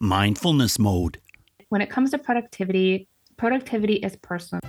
mindfulness 0.00 0.78
mode. 0.78 1.20
When 1.68 1.80
it 1.80 1.90
comes 1.90 2.10
to 2.12 2.18
productivity, 2.18 3.08
productivity 3.36 3.94
is 3.96 4.16
personal. 4.16 4.60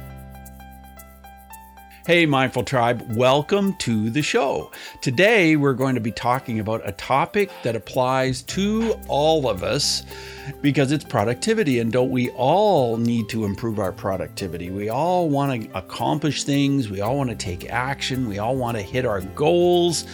Hey, 2.05 2.25
Mindful 2.25 2.63
Tribe, 2.63 3.05
welcome 3.15 3.75
to 3.79 4.09
the 4.09 4.23
show. 4.23 4.71
Today, 4.99 5.55
we're 5.57 5.73
going 5.73 5.93
to 5.93 6.01
be 6.01 6.11
talking 6.11 6.59
about 6.59 6.81
a 6.83 6.91
topic 6.93 7.51
that 7.61 7.75
applies 7.75 8.41
to 8.43 8.99
all 9.07 9.47
of 9.47 9.63
us 9.63 10.01
because 10.61 10.91
it's 10.91 11.03
productivity. 11.03 11.77
And 11.77 11.91
don't 11.91 12.09
we 12.09 12.31
all 12.31 12.97
need 12.97 13.29
to 13.29 13.45
improve 13.45 13.77
our 13.77 13.91
productivity? 13.91 14.71
We 14.71 14.89
all 14.89 15.29
want 15.29 15.61
to 15.61 15.77
accomplish 15.77 16.45
things, 16.45 16.89
we 16.89 16.99
all 16.99 17.15
want 17.15 17.29
to 17.29 17.35
take 17.35 17.69
action, 17.69 18.27
we 18.27 18.39
all 18.39 18.55
want 18.55 18.77
to 18.77 18.81
hit 18.81 19.05
our 19.05 19.21
goals 19.21 20.05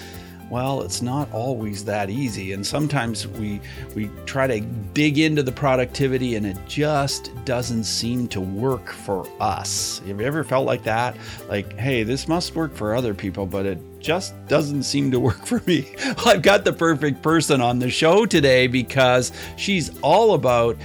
well, 0.50 0.82
it's 0.82 1.02
not 1.02 1.32
always 1.32 1.84
that 1.86 2.09
easy. 2.09 2.54
And 2.54 2.66
sometimes 2.66 3.28
we 3.28 3.59
we 3.96 4.09
try 4.25 4.48
to 4.48 4.60
dig 4.61 5.18
into 5.18 5.43
the 5.43 5.52
productivity 5.52 6.36
and 6.36 6.46
it 6.46 6.57
just 6.68 7.32
doesn't 7.46 7.86
seem 7.86 8.28
to 8.29 8.42
work 8.42 8.89
for 8.92 9.28
us. 9.39 10.01
Have 10.07 10.20
you 10.20 10.25
ever 10.25 10.43
felt 10.43 10.65
like 10.65 10.84
that? 10.84 11.15
Like, 11.50 11.78
hey, 11.78 12.04
this 12.04 12.28
must 12.28 12.56
work 12.56 12.73
for 12.73 12.93
other 12.96 13.14
people, 13.14 13.46
but 13.46 13.65
it 13.65 13.79
just 14.00 14.34
doesn't 14.47 14.84
seem 14.84 15.10
to 15.11 15.20
work 15.20 15.46
for 15.46 15.61
me. 15.65 15.93
I've 16.25 16.42
got 16.42 16.64
the 16.64 16.73
perfect 16.73 17.21
person 17.21 17.62
on 17.62 17.79
the 17.79 17.89
show 17.89 18.25
today 18.25 18.68
because 18.68 19.32
she's 19.57 19.98
all 20.01 20.34
about 20.36 20.78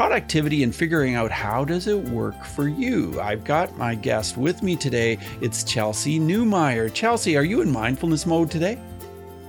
productivity 0.00 0.62
and 0.62 0.74
figuring 0.74 1.14
out 1.14 1.30
how 1.30 1.62
does 1.62 1.86
it 1.86 2.08
work 2.08 2.42
for 2.42 2.66
you. 2.66 3.20
I've 3.20 3.44
got 3.44 3.76
my 3.76 3.94
guest 3.94 4.38
with 4.38 4.62
me 4.62 4.74
today. 4.74 5.18
It's 5.42 5.62
Chelsey 5.62 6.18
Newmeyer. 6.18 6.90
Chelsey, 6.94 7.36
are 7.36 7.44
you 7.44 7.60
in 7.60 7.70
mindfulness 7.70 8.24
mode 8.24 8.50
today? 8.50 8.78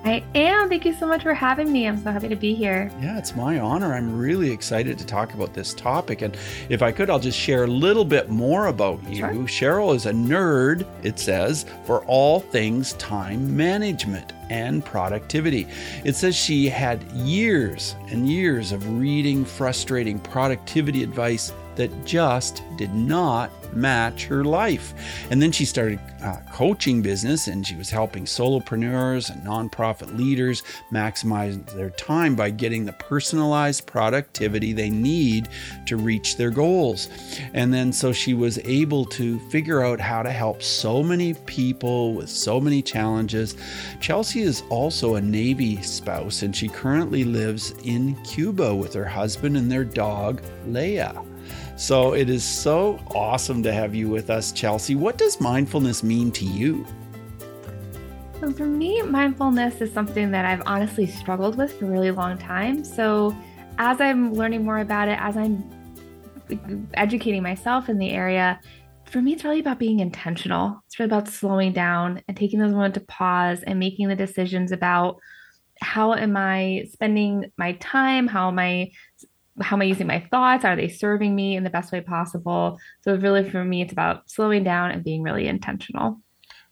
I 0.03 0.23
am. 0.33 0.67
Thank 0.67 0.85
you 0.85 0.93
so 0.93 1.05
much 1.05 1.21
for 1.21 1.33
having 1.33 1.71
me. 1.71 1.87
I'm 1.87 2.01
so 2.01 2.11
happy 2.11 2.27
to 2.27 2.35
be 2.35 2.55
here. 2.55 2.91
Yeah, 2.99 3.19
it's 3.19 3.35
my 3.35 3.59
honor. 3.59 3.93
I'm 3.93 4.17
really 4.17 4.51
excited 4.51 4.97
to 4.97 5.05
talk 5.05 5.33
about 5.35 5.53
this 5.53 5.75
topic. 5.75 6.23
And 6.23 6.35
if 6.69 6.81
I 6.81 6.91
could, 6.91 7.09
I'll 7.09 7.19
just 7.19 7.37
share 7.37 7.65
a 7.65 7.67
little 7.67 8.05
bit 8.05 8.29
more 8.29 8.67
about 8.67 9.03
you. 9.07 9.17
Sure. 9.17 9.29
Cheryl 9.29 9.95
is 9.95 10.07
a 10.07 10.11
nerd, 10.11 10.87
it 11.03 11.20
says, 11.20 11.65
for 11.85 12.03
all 12.05 12.39
things 12.39 12.93
time 12.93 13.55
management 13.55 14.34
and 14.49 14.84
productivity. 14.84 15.67
It 16.04 16.15
says 16.15 16.35
she 16.35 16.67
had 16.67 17.04
years 17.11 17.95
and 18.09 18.27
years 18.27 18.71
of 18.71 18.99
reading 18.99 19.45
frustrating 19.45 20.20
productivity 20.20 21.04
advice 21.04 21.54
that 21.76 22.05
just 22.05 22.63
did 22.76 22.93
not 22.93 23.51
match 23.73 24.25
her 24.25 24.43
life. 24.43 24.93
And 25.29 25.41
then 25.41 25.51
she 25.51 25.65
started 25.65 25.99
uh, 26.23 26.37
coaching 26.51 27.01
business 27.01 27.47
and 27.47 27.65
she 27.65 27.75
was 27.75 27.89
helping 27.89 28.25
solopreneurs 28.25 29.31
and 29.31 29.41
nonprofit 29.43 30.15
leaders 30.17 30.63
maximize 30.91 31.65
their 31.73 31.89
time 31.91 32.35
by 32.35 32.49
getting 32.49 32.85
the 32.85 32.93
personalized 32.93 33.85
productivity 33.85 34.73
they 34.73 34.89
need 34.89 35.49
to 35.85 35.97
reach 35.97 36.37
their 36.37 36.51
goals. 36.51 37.09
And 37.53 37.73
then 37.73 37.91
so 37.91 38.11
she 38.11 38.33
was 38.33 38.59
able 38.59 39.05
to 39.05 39.39
figure 39.49 39.83
out 39.83 39.99
how 39.99 40.23
to 40.23 40.31
help 40.31 40.61
so 40.61 41.01
many 41.01 41.33
people 41.33 42.13
with 42.13 42.29
so 42.29 42.59
many 42.59 42.81
challenges. 42.81 43.55
Chelsey 43.99 44.41
is 44.41 44.63
also 44.69 45.15
a 45.15 45.21
Navy 45.21 45.81
spouse 45.81 46.43
and 46.43 46.55
she 46.55 46.67
currently 46.67 47.23
lives 47.23 47.71
in 47.83 48.15
Cuba 48.23 48.75
with 48.75 48.93
her 48.93 49.05
husband 49.05 49.57
and 49.57 49.71
their 49.71 49.85
dog, 49.85 50.41
Leia. 50.67 51.30
So 51.82 52.13
it 52.13 52.29
is 52.29 52.43
so 52.43 52.99
awesome 53.15 53.63
to 53.63 53.74
have 53.74 53.96
you 53.96 54.07
with 54.07 54.29
us, 54.29 54.51
Chelsey. 54.51 54.93
What 54.93 55.18
does 55.18 55.41
mindfulness 55.41 56.04
mean 56.04 56.32
to 56.34 56.46
you? 56.46 56.85
So 58.40 58.51
for 58.51 58.68
me, 58.68 59.01
mindfulness 59.01 59.82
is 59.82 59.91
something 59.91 60.29
that 60.29 60.46
I've 60.46 60.62
honestly 60.68 61.07
struggled 61.07 61.57
with 61.57 61.73
for 61.79 61.85
a 61.85 61.90
really 61.90 62.12
long 62.12 62.38
time. 62.38 62.84
So 62.84 63.35
as 63.79 63.99
I'm 63.99 64.31
learning 64.35 64.63
more 64.63 64.78
about 64.78 65.07
it, 65.07 65.18
as 65.19 65.35
I'm 65.35 65.68
educating 66.94 67.41
myself 67.41 67.90
in 67.90 67.97
the 67.97 68.12
area, 68.12 68.59
for 69.06 69.19
me, 69.19 69.34
it's 69.34 69.44
really 69.44 69.59
about 69.62 69.79
being 69.79 70.01
intentional. 70.01 70.84
It's 70.85 71.00
really 71.00 71.09
about 71.09 71.29
slowing 71.29 71.73
down 71.73 72.22
and 72.28 72.38
taking 72.38 72.59
those 72.59 72.73
moments 72.73 73.00
to 73.00 73.05
pause 73.05 73.63
and 73.63 73.79
making 73.79 74.07
the 74.07 74.16
decisions 74.16 74.72
about 74.72 75.17
how 75.81 76.13
am 76.13 76.38
I 76.38 76.85
spending 76.91 77.51
my 77.57 77.72
time? 77.73 78.28
How 78.28 78.50
am 78.50 78.59
I 78.59 78.91
how 79.59 79.75
am 79.75 79.81
I 79.81 79.85
using 79.85 80.07
my 80.07 80.25
thoughts? 80.31 80.63
Are 80.63 80.75
they 80.75 80.88
serving 80.88 81.35
me 81.35 81.56
in 81.56 81.63
the 81.63 81.69
best 81.69 81.91
way 81.91 82.01
possible? 82.01 82.79
So, 83.01 83.16
really, 83.16 83.50
for 83.50 83.63
me, 83.63 83.81
it's 83.81 83.91
about 83.91 84.29
slowing 84.29 84.63
down 84.63 84.91
and 84.91 85.03
being 85.03 85.23
really 85.23 85.47
intentional. 85.47 86.22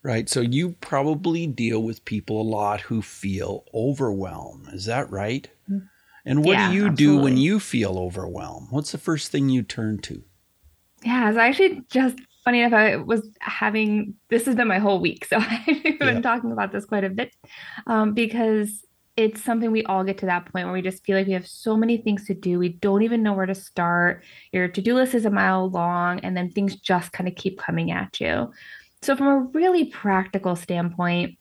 Right. 0.01 0.29
So, 0.29 0.41
you 0.41 0.71
probably 0.81 1.45
deal 1.47 1.83
with 1.83 2.05
people 2.05 2.41
a 2.41 2.43
lot 2.43 2.81
who 2.81 3.01
feel 3.01 3.65
overwhelmed. 3.73 4.69
Is 4.73 4.85
that 4.85 5.09
right? 5.09 5.49
And 6.25 6.45
what 6.45 6.53
yeah, 6.53 6.69
do 6.69 6.75
you 6.75 6.87
absolutely. 6.87 7.17
do 7.17 7.23
when 7.23 7.37
you 7.37 7.59
feel 7.59 7.97
overwhelmed? 7.97 8.67
What's 8.69 8.91
the 8.91 8.97
first 8.97 9.31
thing 9.31 9.49
you 9.49 9.63
turn 9.63 9.99
to? 9.99 10.23
Yeah, 11.03 11.29
it's 11.29 11.37
actually 11.37 11.81
just 11.89 12.19
funny 12.43 12.61
enough, 12.61 12.73
I 12.73 12.95
was 12.97 13.29
having 13.39 14.15
this 14.29 14.45
has 14.45 14.55
been 14.55 14.67
my 14.67 14.79
whole 14.79 14.99
week. 14.99 15.25
So 15.25 15.37
I've 15.39 15.65
been 15.65 15.97
yeah. 16.01 16.21
talking 16.21 16.51
about 16.51 16.71
this 16.71 16.85
quite 16.85 17.03
a 17.03 17.09
bit 17.09 17.31
um, 17.87 18.13
because 18.13 18.85
it's 19.19 19.43
something 19.43 19.69
we 19.69 19.83
all 19.83 20.05
get 20.05 20.17
to 20.19 20.25
that 20.27 20.45
point 20.45 20.65
where 20.65 20.73
we 20.73 20.81
just 20.81 21.03
feel 21.03 21.17
like 21.17 21.27
we 21.27 21.33
have 21.33 21.45
so 21.45 21.75
many 21.75 21.97
things 21.97 22.25
to 22.27 22.33
do. 22.33 22.57
We 22.57 22.69
don't 22.69 23.01
even 23.01 23.21
know 23.21 23.33
where 23.33 23.45
to 23.45 23.53
start. 23.53 24.23
Your 24.53 24.69
to 24.69 24.81
do 24.81 24.95
list 24.95 25.13
is 25.13 25.25
a 25.25 25.29
mile 25.29 25.69
long, 25.69 26.21
and 26.21 26.37
then 26.37 26.49
things 26.49 26.77
just 26.77 27.11
kind 27.11 27.27
of 27.27 27.35
keep 27.35 27.59
coming 27.59 27.91
at 27.91 28.21
you. 28.21 28.49
So, 29.01 29.17
from 29.17 29.27
a 29.27 29.39
really 29.39 29.85
practical 29.87 30.55
standpoint, 30.55 31.37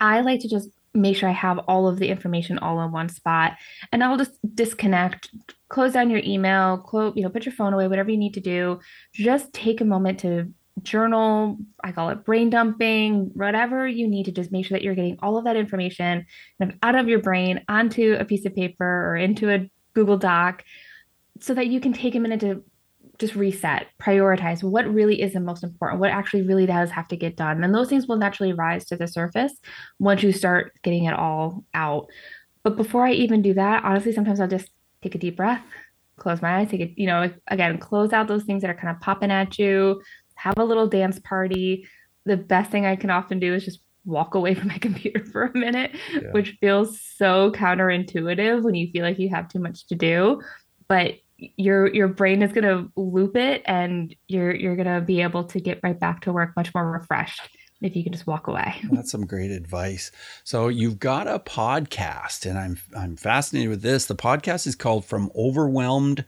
I 0.00 0.22
like 0.22 0.40
to 0.40 0.48
just 0.48 0.70
make 0.94 1.18
sure 1.18 1.28
I 1.28 1.32
have 1.32 1.58
all 1.58 1.86
of 1.86 1.98
the 1.98 2.08
information 2.08 2.58
all 2.58 2.80
in 2.80 2.92
one 2.92 3.10
spot, 3.10 3.58
and 3.92 4.02
I'll 4.02 4.16
just 4.16 4.38
disconnect, 4.54 5.28
close 5.68 5.92
down 5.92 6.08
your 6.08 6.22
email, 6.24 6.78
quote, 6.78 7.14
you 7.14 7.22
know, 7.22 7.28
put 7.28 7.44
your 7.44 7.52
phone 7.52 7.74
away, 7.74 7.88
whatever 7.88 8.10
you 8.10 8.16
need 8.16 8.34
to 8.34 8.40
do. 8.40 8.80
Just 9.12 9.52
take 9.52 9.82
a 9.82 9.84
moment 9.84 10.20
to 10.20 10.50
journal, 10.82 11.58
I 11.82 11.92
call 11.92 12.10
it 12.10 12.24
brain 12.24 12.50
dumping, 12.50 13.30
whatever 13.34 13.86
you 13.86 14.08
need 14.08 14.24
to 14.24 14.32
just 14.32 14.52
make 14.52 14.66
sure 14.66 14.76
that 14.76 14.84
you're 14.84 14.94
getting 14.94 15.18
all 15.22 15.36
of 15.36 15.44
that 15.44 15.56
information 15.56 16.26
kind 16.58 16.72
of 16.72 16.78
out 16.82 16.94
of 16.94 17.08
your 17.08 17.20
brain 17.20 17.64
onto 17.68 18.16
a 18.18 18.24
piece 18.24 18.46
of 18.46 18.54
paper 18.54 19.10
or 19.10 19.16
into 19.16 19.50
a 19.50 19.70
Google 19.94 20.16
Doc 20.16 20.64
so 21.40 21.54
that 21.54 21.66
you 21.66 21.80
can 21.80 21.92
take 21.92 22.14
a 22.14 22.20
minute 22.20 22.40
to 22.40 22.64
just 23.18 23.34
reset, 23.34 23.86
prioritize 24.00 24.62
what 24.62 24.92
really 24.92 25.20
is 25.20 25.34
the 25.34 25.40
most 25.40 25.62
important, 25.62 26.00
what 26.00 26.10
actually 26.10 26.42
really 26.42 26.66
does 26.66 26.90
have 26.90 27.06
to 27.08 27.16
get 27.16 27.36
done. 27.36 27.62
And 27.62 27.74
those 27.74 27.88
things 27.88 28.06
will 28.06 28.16
naturally 28.16 28.54
rise 28.54 28.86
to 28.86 28.96
the 28.96 29.06
surface 29.06 29.52
once 29.98 30.22
you 30.22 30.32
start 30.32 30.72
getting 30.82 31.04
it 31.04 31.14
all 31.14 31.64
out. 31.74 32.06
But 32.62 32.76
before 32.76 33.06
I 33.06 33.12
even 33.12 33.42
do 33.42 33.54
that, 33.54 33.84
honestly, 33.84 34.12
sometimes 34.12 34.40
I'll 34.40 34.48
just 34.48 34.70
take 35.02 35.14
a 35.14 35.18
deep 35.18 35.36
breath, 35.36 35.62
close 36.16 36.42
my 36.42 36.58
eyes, 36.58 36.70
take 36.70 36.80
it, 36.80 36.92
you 36.96 37.06
know, 37.06 37.30
again, 37.48 37.78
close 37.78 38.12
out 38.12 38.26
those 38.26 38.44
things 38.44 38.62
that 38.62 38.70
are 38.70 38.74
kind 38.74 38.94
of 38.94 39.00
popping 39.00 39.30
at 39.30 39.58
you, 39.58 40.00
have 40.40 40.58
a 40.58 40.64
little 40.64 40.86
dance 40.86 41.18
party. 41.18 41.86
The 42.24 42.36
best 42.36 42.70
thing 42.70 42.86
I 42.86 42.96
can 42.96 43.10
often 43.10 43.38
do 43.38 43.54
is 43.54 43.64
just 43.64 43.80
walk 44.04 44.34
away 44.34 44.54
from 44.58 44.68
my 44.68 44.78
computer 44.78 45.24
for 45.24 45.44
a 45.44 45.56
minute, 45.56 45.92
yeah. 46.12 46.32
which 46.32 46.56
feels 46.60 47.00
so 47.00 47.52
counterintuitive 47.52 48.62
when 48.62 48.74
you 48.74 48.90
feel 48.90 49.04
like 49.04 49.18
you 49.18 49.28
have 49.28 49.48
too 49.48 49.60
much 49.60 49.86
to 49.88 49.94
do. 49.94 50.40
But 50.88 51.14
your 51.56 51.92
your 51.94 52.08
brain 52.08 52.42
is 52.42 52.52
gonna 52.52 52.86
loop 52.96 53.34
it 53.36 53.62
and 53.64 54.14
you're 54.28 54.54
you're 54.54 54.76
gonna 54.76 55.00
be 55.00 55.22
able 55.22 55.44
to 55.44 55.60
get 55.60 55.80
right 55.82 55.98
back 55.98 56.20
to 56.22 56.32
work 56.32 56.50
much 56.54 56.74
more 56.74 56.90
refreshed 56.90 57.48
if 57.80 57.96
you 57.96 58.02
can 58.02 58.12
just 58.12 58.26
walk 58.26 58.46
away. 58.46 58.74
That's 58.92 59.10
some 59.10 59.24
great 59.24 59.50
advice. 59.50 60.10
So 60.44 60.68
you've 60.68 60.98
got 60.98 61.26
a 61.26 61.38
podcast 61.38 62.44
and 62.44 62.58
I'm 62.58 62.78
I'm 62.96 63.16
fascinated 63.16 63.70
with 63.70 63.82
this. 63.82 64.06
The 64.06 64.16
podcast 64.16 64.66
is 64.66 64.74
called 64.74 65.04
From 65.04 65.30
Overwhelmed 65.34 66.24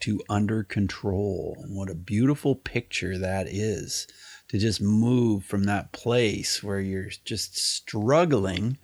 to 0.00 0.20
under 0.28 0.62
control. 0.62 1.56
And 1.62 1.76
what 1.76 1.90
a 1.90 1.94
beautiful 1.94 2.54
picture 2.54 3.18
that 3.18 3.46
is 3.48 4.06
to 4.48 4.58
just 4.58 4.80
move 4.80 5.44
from 5.44 5.64
that 5.64 5.92
place 5.92 6.62
where 6.62 6.80
you're 6.80 7.10
just 7.24 7.56
struggling 7.56 8.78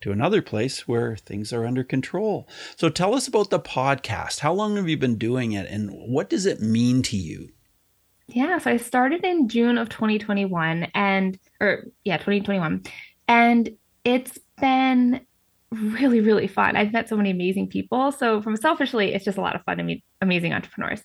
to 0.00 0.12
another 0.12 0.42
place 0.42 0.86
where 0.86 1.16
things 1.16 1.52
are 1.52 1.66
under 1.66 1.84
control. 1.84 2.48
So 2.76 2.88
tell 2.88 3.14
us 3.14 3.26
about 3.26 3.50
the 3.50 3.60
podcast. 3.60 4.40
How 4.40 4.52
long 4.52 4.76
have 4.76 4.88
you 4.88 4.98
been 4.98 5.16
doing 5.16 5.52
it 5.52 5.66
and 5.68 5.90
what 5.90 6.28
does 6.28 6.46
it 6.46 6.60
mean 6.60 7.02
to 7.04 7.16
you? 7.16 7.50
Yeah, 8.26 8.58
so 8.58 8.70
I 8.70 8.76
started 8.78 9.24
in 9.24 9.48
June 9.48 9.78
of 9.78 9.88
2021 9.88 10.88
and 10.94 11.38
or 11.60 11.86
yeah, 12.04 12.16
2021. 12.16 12.82
And 13.28 13.70
it's 14.04 14.38
been 14.60 15.20
really, 15.70 16.20
really 16.20 16.46
fun. 16.46 16.76
I've 16.76 16.92
met 16.92 17.08
so 17.08 17.16
many 17.16 17.30
amazing 17.30 17.68
people. 17.68 18.12
So, 18.12 18.40
from 18.40 18.56
selfishly, 18.56 19.12
it's 19.12 19.24
just 19.24 19.38
a 19.38 19.40
lot 19.40 19.56
of 19.56 19.62
fun 19.64 19.78
to 19.78 19.82
meet 19.82 20.04
amazing 20.24 20.52
entrepreneurs. 20.52 21.02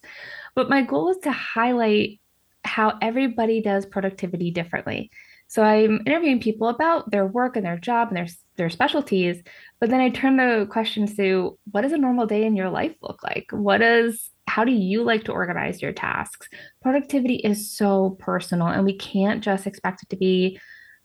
But 0.56 0.70
my 0.70 0.82
goal 0.82 1.10
is 1.10 1.18
to 1.24 1.32
highlight 1.32 2.20
how 2.66 2.98
everybody 3.02 3.62
does 3.62 3.86
productivity 3.86 4.52
differently. 4.52 5.12
So, 5.48 5.64
I'm 5.64 6.02
interviewing 6.06 6.40
people 6.40 6.68
about 6.68 7.10
their 7.10 7.26
work 7.26 7.56
and 7.56 7.66
their 7.66 7.78
job 7.78 8.10
and 8.10 8.18
their 8.18 8.28
their 8.58 8.70
specialties, 8.70 9.42
but 9.80 9.90
then 9.90 10.02
I 10.02 10.10
turn 10.10 10.38
the 10.38 10.68
questions 10.70 11.16
to 11.16 11.58
what 11.72 11.82
does 11.82 11.94
a 11.94 11.98
normal 11.98 12.28
day 12.28 12.46
in 12.46 12.56
your 12.56 12.70
life 12.70 12.96
look 13.02 13.24
like? 13.24 13.48
What 13.52 13.78
does 13.78 14.30
how 14.48 14.64
do 14.64 14.72
you 14.72 15.04
like 15.04 15.24
to 15.26 15.32
organize 15.32 15.82
your 15.82 15.94
tasks? 15.94 16.48
Productivity 16.82 17.36
is 17.36 17.72
so 17.72 18.18
personal, 18.20 18.68
and 18.68 18.84
we 18.84 18.98
can't 18.98 19.44
just 19.44 19.66
expect 19.66 20.04
it 20.04 20.10
to 20.10 20.18
be 20.18 20.60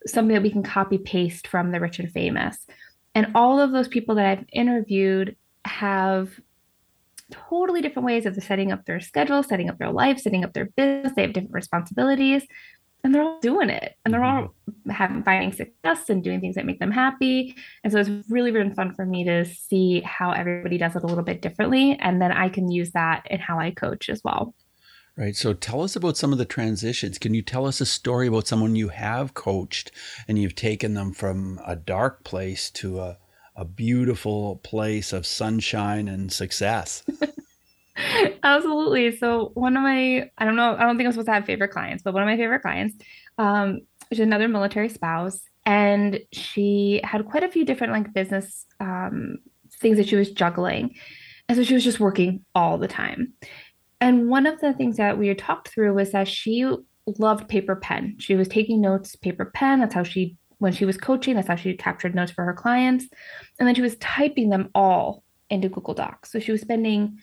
something 0.06 0.34
that 0.34 0.42
we 0.42 0.50
can 0.50 0.62
copy 0.62 0.98
paste 0.98 1.46
from 1.48 1.70
the 1.70 1.80
rich 1.80 1.98
and 1.98 2.10
famous. 2.10 2.66
And 3.14 3.28
all 3.34 3.60
of 3.60 3.72
those 3.72 3.88
people 3.88 4.16
that 4.16 4.26
I've 4.26 4.44
interviewed 4.52 5.36
have 5.64 6.38
totally 7.48 7.82
different 7.82 8.06
ways 8.06 8.26
of 8.26 8.34
setting 8.42 8.72
up 8.72 8.84
their 8.84 9.00
schedule, 9.00 9.42
setting 9.42 9.68
up 9.68 9.78
their 9.78 9.90
life, 9.90 10.18
setting 10.18 10.44
up 10.44 10.52
their 10.52 10.66
business. 10.76 11.12
They 11.14 11.22
have 11.22 11.32
different 11.32 11.54
responsibilities 11.54 12.46
and 13.04 13.14
they're 13.14 13.22
all 13.22 13.38
doing 13.40 13.68
it 13.68 13.96
and 14.04 14.12
they're 14.12 14.24
all 14.24 14.42
mm-hmm. 14.44 14.90
having 14.90 15.22
finding 15.22 15.52
success 15.52 16.08
and 16.08 16.24
doing 16.24 16.40
things 16.40 16.54
that 16.54 16.64
make 16.64 16.80
them 16.80 16.90
happy. 16.90 17.54
And 17.84 17.92
so 17.92 18.00
it's 18.00 18.10
really 18.30 18.50
been 18.50 18.74
fun 18.74 18.94
for 18.94 19.04
me 19.04 19.24
to 19.24 19.44
see 19.44 20.00
how 20.00 20.32
everybody 20.32 20.78
does 20.78 20.96
it 20.96 21.04
a 21.04 21.06
little 21.06 21.22
bit 21.22 21.42
differently. 21.42 21.98
And 22.00 22.20
then 22.20 22.32
I 22.32 22.48
can 22.48 22.70
use 22.70 22.92
that 22.92 23.26
in 23.30 23.40
how 23.40 23.58
I 23.60 23.70
coach 23.70 24.08
as 24.08 24.22
well. 24.24 24.54
Right. 25.16 25.36
So 25.36 25.52
tell 25.52 25.82
us 25.82 25.94
about 25.94 26.16
some 26.16 26.32
of 26.32 26.38
the 26.38 26.44
transitions. 26.44 27.18
Can 27.18 27.34
you 27.34 27.42
tell 27.42 27.66
us 27.66 27.80
a 27.80 27.86
story 27.86 28.26
about 28.26 28.48
someone 28.48 28.74
you 28.74 28.88
have 28.88 29.32
coached 29.32 29.92
and 30.26 30.38
you've 30.38 30.56
taken 30.56 30.94
them 30.94 31.12
from 31.12 31.60
a 31.64 31.76
dark 31.76 32.24
place 32.24 32.68
to 32.70 32.98
a, 32.98 33.18
a 33.56 33.64
beautiful 33.64 34.56
place 34.56 35.12
of 35.12 35.26
sunshine 35.26 36.08
and 36.08 36.32
success? 36.32 37.04
Absolutely. 38.42 39.16
So 39.16 39.52
one 39.54 39.76
of 39.76 39.82
my, 39.82 40.30
I 40.38 40.44
don't 40.44 40.56
know, 40.56 40.76
I 40.76 40.82
don't 40.82 40.96
think 40.96 41.06
I'm 41.06 41.12
supposed 41.12 41.28
to 41.28 41.32
have 41.32 41.44
favorite 41.44 41.70
clients, 41.70 42.02
but 42.02 42.12
one 42.12 42.22
of 42.22 42.26
my 42.26 42.36
favorite 42.36 42.62
clients, 42.62 42.96
um, 43.38 43.80
is 44.10 44.20
another 44.20 44.48
military 44.48 44.88
spouse, 44.88 45.40
and 45.66 46.20
she 46.32 47.00
had 47.04 47.26
quite 47.26 47.42
a 47.42 47.50
few 47.50 47.64
different 47.64 47.92
like 47.92 48.12
business 48.12 48.66
um, 48.80 49.38
things 49.80 49.96
that 49.96 50.08
she 50.08 50.16
was 50.16 50.30
juggling, 50.30 50.94
and 51.48 51.56
so 51.56 51.64
she 51.64 51.74
was 51.74 51.84
just 51.84 52.00
working 52.00 52.44
all 52.54 52.78
the 52.78 52.88
time. 52.88 53.32
And 54.00 54.28
one 54.28 54.46
of 54.46 54.60
the 54.60 54.74
things 54.74 54.96
that 54.98 55.18
we 55.18 55.28
had 55.28 55.38
talked 55.38 55.68
through 55.68 55.94
was 55.94 56.12
that 56.12 56.28
she 56.28 56.70
loved 57.18 57.48
paper 57.48 57.76
pen. 57.76 58.16
She 58.18 58.34
was 58.34 58.48
taking 58.48 58.80
notes, 58.80 59.16
paper 59.16 59.46
pen. 59.46 59.80
That's 59.80 59.94
how 59.94 60.02
she, 60.02 60.36
when 60.64 60.72
she 60.72 60.86
was 60.86 60.96
coaching, 60.96 61.36
that's 61.36 61.46
how 61.46 61.56
she 61.56 61.76
captured 61.76 62.14
notes 62.14 62.32
for 62.32 62.42
her 62.42 62.54
clients. 62.54 63.06
And 63.58 63.68
then 63.68 63.74
she 63.74 63.82
was 63.82 63.96
typing 63.96 64.48
them 64.48 64.70
all 64.74 65.22
into 65.50 65.68
Google 65.68 65.92
Docs. 65.92 66.32
So 66.32 66.40
she 66.40 66.52
was 66.52 66.62
spending 66.62 67.18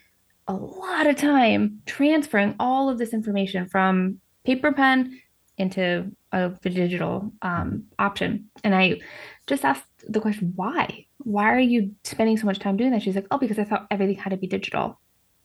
a 0.48 0.54
lot 0.54 1.08
of 1.08 1.16
time 1.16 1.82
transferring 1.88 2.54
all 2.60 2.88
of 2.88 3.00
this 3.00 3.14
information 3.14 3.68
from 3.68 4.20
paper 4.46 4.72
pen 4.72 5.20
into 5.58 6.12
a 6.32 6.50
digital 6.62 7.34
um, 7.42 7.86
option. 7.98 8.48
And 8.64 8.76
I 8.76 9.00
just 9.48 9.66
asked 9.66 9.88
the 10.08 10.22
question, 10.22 10.54
why? 10.56 11.08
Why 11.18 11.52
are 11.52 11.60
you 11.60 11.96
spending 12.04 12.38
so 12.38 12.46
much 12.46 12.60
time 12.60 12.78
doing 12.78 12.92
that? 12.92 13.02
She's 13.02 13.16
like, 13.16 13.28
oh, 13.32 13.40
because 13.40 13.58
I 13.58 13.64
thought 13.64 13.88
everything 13.90 14.18
had 14.18 14.30
to 14.30 14.38
be 14.38 14.46
digital. 14.46 15.00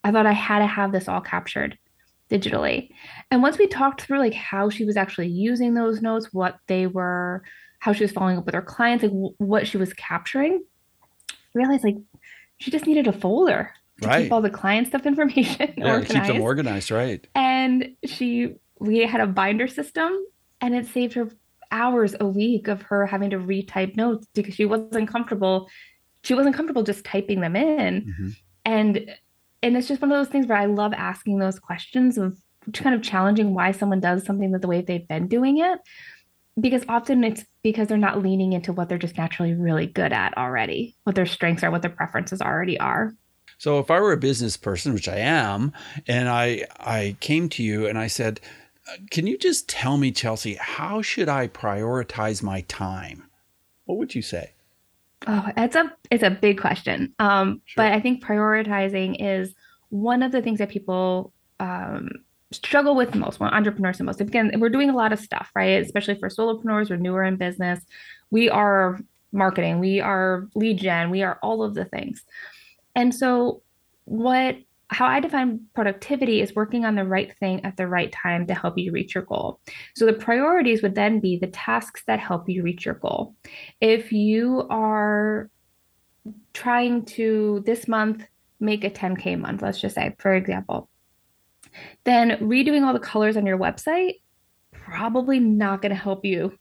I 0.05 0.13
thought 0.13 0.27
I 0.27 0.33
had 0.33 0.59
to 0.59 0.67
have 0.67 0.93
this 0.93 1.09
all 1.09 1.23
captured 1.23 1.79
digitally. 2.31 2.91
And 3.31 3.41
once 3.41 3.57
we 3.57 3.67
talked 3.67 4.03
through 4.03 4.19
like 4.19 4.35
how 4.35 4.69
she 4.69 4.85
was 4.85 4.99
actually 4.99 5.29
using 5.29 5.73
those 5.73 6.03
notes, 6.03 6.29
what 6.33 6.59
they 6.67 6.87
were, 6.87 7.43
how 7.87 7.93
she 7.93 8.03
was 8.03 8.11
following 8.11 8.37
up 8.37 8.45
with 8.45 8.55
her 8.57 8.63
clients, 8.63 9.05
like 9.05 9.13
w- 9.13 9.33
what 9.39 9.65
she 9.65 9.77
was 9.77 9.93
capturing, 9.93 10.61
realized 11.55 11.85
like 11.85 11.95
she 12.59 12.73
just 12.73 12.85
needed 12.85 13.07
a 13.07 13.13
folder 13.13 13.71
to 14.03 14.09
right. 14.09 14.23
keep 14.25 14.33
all 14.33 14.43
the 14.43 14.51
client 14.51 14.89
stuff 14.89 15.07
information 15.07 15.73
yeah, 15.79 15.93
organized. 15.93 16.13
keep 16.13 16.25
them 16.25 16.43
organized, 16.43 16.91
right? 16.91 17.25
And 17.37 17.95
she 18.05 18.57
we 18.81 19.07
had 19.07 19.21
a 19.21 19.27
binder 19.29 19.69
system, 19.69 20.13
and 20.61 20.75
it 20.75 20.87
saved 20.87 21.15
her 21.15 21.31
hours 21.71 22.17
a 22.19 22.27
week 22.27 22.67
of 22.67 22.83
her 22.83 23.07
having 23.07 23.31
to 23.31 23.39
retype 23.39 23.97
notes 23.97 24.27
because 24.35 24.55
she 24.55 24.65
wasn't 24.65 25.09
comfortable. 25.09 25.71
She 26.25 26.35
wasn't 26.35 26.57
comfortable 26.57 26.83
just 26.83 27.05
typing 27.05 27.41
them 27.41 27.55
in, 27.55 28.03
mm-hmm. 28.03 28.29
and 28.65 29.15
and 29.63 29.77
it's 29.77 29.87
just 29.87 30.03
one 30.03 30.11
of 30.11 30.19
those 30.19 30.33
things 30.33 30.49
where 30.49 30.59
I 30.59 30.67
love 30.67 30.93
asking 30.93 31.39
those 31.39 31.61
questions 31.61 32.19
of 32.19 32.37
kind 32.73 32.97
of 32.97 33.03
challenging 33.03 33.55
why 33.55 33.71
someone 33.71 34.01
does 34.01 34.25
something 34.25 34.51
that 34.51 34.61
the 34.61 34.67
way 34.67 34.81
they've 34.81 35.07
been 35.07 35.29
doing 35.29 35.59
it. 35.59 35.79
Because 36.59 36.85
often 36.89 37.23
it's 37.23 37.45
because 37.63 37.89
they're 37.89 37.99
not 37.99 38.23
leaning 38.23 38.55
into 38.55 38.73
what 38.73 38.89
they're 38.89 38.99
just 38.99 39.19
naturally 39.19 39.55
really 39.55 39.87
good 39.87 40.13
at 40.13 40.37
already, 40.39 40.97
what 41.05 41.15
their 41.15 41.27
strengths 41.27 41.63
are, 41.63 41.71
what 41.71 41.83
their 41.83 41.91
preferences 41.91 42.41
already 42.41 42.79
are. 42.81 43.13
So 43.59 43.79
if 43.79 43.91
I 43.91 44.01
were 44.01 44.13
a 44.13 44.19
business 44.19 44.57
person, 44.57 44.95
which 44.95 45.09
I 45.09 45.19
am, 45.19 45.73
and 46.07 46.29
I 46.29 46.67
I 46.79 47.17
came 47.21 47.49
to 47.51 47.63
you 47.63 47.87
and 47.87 47.99
I 47.99 48.07
said, 48.07 48.41
"Can 49.11 49.27
you 49.27 49.39
just 49.39 49.69
tell 49.69 49.97
me, 49.97 50.13
Chelsey, 50.13 50.55
how 50.55 51.03
should 51.03 51.29
I 51.29 51.49
prioritize 51.49 52.43
my 52.43 52.63
time?" 52.63 53.25
What 53.85 53.99
would 53.99 54.15
you 54.15 54.23
say? 54.23 54.53
Oh, 55.27 55.49
it's 55.57 55.77
a 55.77 55.93
it's 56.11 56.23
a 56.23 56.31
big 56.31 56.61
question. 56.61 57.15
Um, 57.19 57.63
sure. 57.65 57.85
but 57.85 57.93
I 57.93 58.01
think 58.01 58.23
prioritizing 58.23 59.17
is 59.19 59.55
one 59.89 60.23
of 60.23 60.33
the 60.33 60.43
things 60.43 60.59
that 60.59 60.69
people 60.69 61.33
um, 61.61 62.11
struggle 62.53 62.95
with 62.95 63.15
most, 63.15 63.41
entrepreneurs 63.41 63.99
the 63.99 64.05
most. 64.05 64.21
Again, 64.21 64.53
we're 64.59 64.69
doing 64.69 64.91
a 64.91 64.97
lot 64.97 65.13
of 65.13 65.19
stuff, 65.19 65.51
right? 65.55 65.83
Especially 65.83 66.19
for 66.19 66.29
solopreneurs, 66.29 66.91
we're 66.91 66.97
newer 66.97 67.25
in 67.25 67.37
business. 67.37 67.81
We 68.31 68.49
are 68.49 68.99
marketing, 69.33 69.81
we 69.81 70.01
are 70.01 70.49
lead 70.55 70.79
gen, 70.79 71.11
we 71.11 71.23
are 71.23 71.39
all 71.43 71.63
of 71.63 71.75
the 71.75 71.85
things. 71.85 72.25
And 72.95 73.15
so, 73.15 73.63
what 74.05 74.57
how 74.89 75.07
I 75.07 75.19
define 75.19 75.67
productivity 75.75 76.41
is 76.41 76.55
working 76.55 76.85
on 76.85 76.95
the 76.95 77.05
right 77.05 77.37
thing 77.39 77.65
at 77.65 77.77
the 77.77 77.89
right 77.89 78.13
time 78.13 78.47
to 78.47 78.55
help 78.55 78.79
you 78.79 78.93
reach 78.93 79.17
your 79.17 79.25
goal. 79.25 79.61
So 79.97 80.07
the 80.07 80.13
priorities 80.13 80.81
would 80.81 80.95
then 80.95 81.19
be 81.19 81.39
the 81.39 81.49
tasks 81.49 82.05
that 82.07 82.21
help 82.21 82.49
you 82.49 82.63
reach 82.63 82.85
your 82.85 82.95
goal. 82.95 83.35
If 83.81 84.13
you 84.13 84.65
are 84.71 85.51
trying 86.55 87.05
to 87.07 87.65
this 87.67 87.89
month 87.89 88.25
make 88.61 88.85
a 88.85 88.91
10K 88.91 89.39
month, 89.41 89.63
let's 89.63 89.81
just 89.81 89.97
say, 89.97 90.15
for 90.19 90.35
example, 90.35 90.89
then 92.05 92.31
redoing 92.39 92.87
all 92.87 92.93
the 92.93 92.99
colors 92.99 93.37
on 93.37 93.47
your 93.47 93.59
website 93.59 94.15
probably 94.73 95.41
not 95.41 95.83
going 95.83 95.91
to 95.91 95.97
help 96.01 96.25
you 96.25 96.57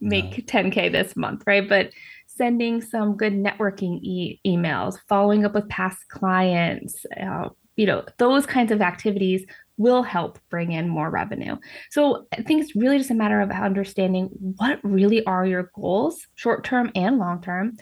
make 0.00 0.38
no. 0.38 0.62
10K 0.62 0.92
this 0.92 1.16
month, 1.16 1.42
right? 1.46 1.68
But 1.68 1.90
sending 2.26 2.80
some 2.80 3.16
good 3.16 3.32
networking 3.32 4.00
e- 4.02 4.40
emails, 4.46 4.98
following 5.08 5.44
up 5.44 5.54
with 5.54 5.68
past 5.68 5.98
clients, 6.08 7.04
uh, 7.20 7.48
you 7.76 7.86
know, 7.86 8.04
those 8.18 8.46
kinds 8.46 8.72
of 8.72 8.80
activities 8.80 9.44
will 9.78 10.02
help 10.02 10.38
bring 10.48 10.72
in 10.72 10.88
more 10.88 11.10
revenue. 11.10 11.56
So 11.90 12.26
I 12.32 12.42
think 12.42 12.62
it's 12.62 12.76
really 12.76 12.98
just 12.98 13.10
a 13.10 13.14
matter 13.14 13.40
of 13.40 13.50
understanding 13.50 14.28
what 14.56 14.78
really 14.82 15.24
are 15.26 15.46
your 15.46 15.70
goals, 15.74 16.26
short 16.34 16.64
term 16.64 16.90
and 16.94 17.18
long 17.18 17.42
term, 17.42 17.76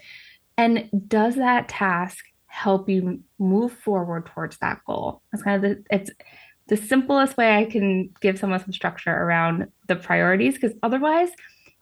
and 0.57 0.89
does 1.09 1.37
that 1.37 1.69
task 1.69 2.25
help 2.47 2.89
you 2.89 3.21
move 3.39 3.73
forward 3.73 4.27
towards 4.27 4.57
that 4.59 4.81
goal? 4.87 5.23
That's 5.33 5.43
kind 5.43 5.65
of 5.65 5.71
the 5.71 5.85
it's 5.91 6.11
the 6.69 6.77
simplest 6.77 7.37
way 7.37 7.57
I 7.57 7.65
can 7.65 8.11
give 8.21 8.39
someone 8.39 8.61
some 8.61 8.73
structure 8.73 9.11
around 9.11 9.69
the 9.87 9.97
priorities 9.97 10.55
because 10.55 10.73
otherwise 10.83 11.31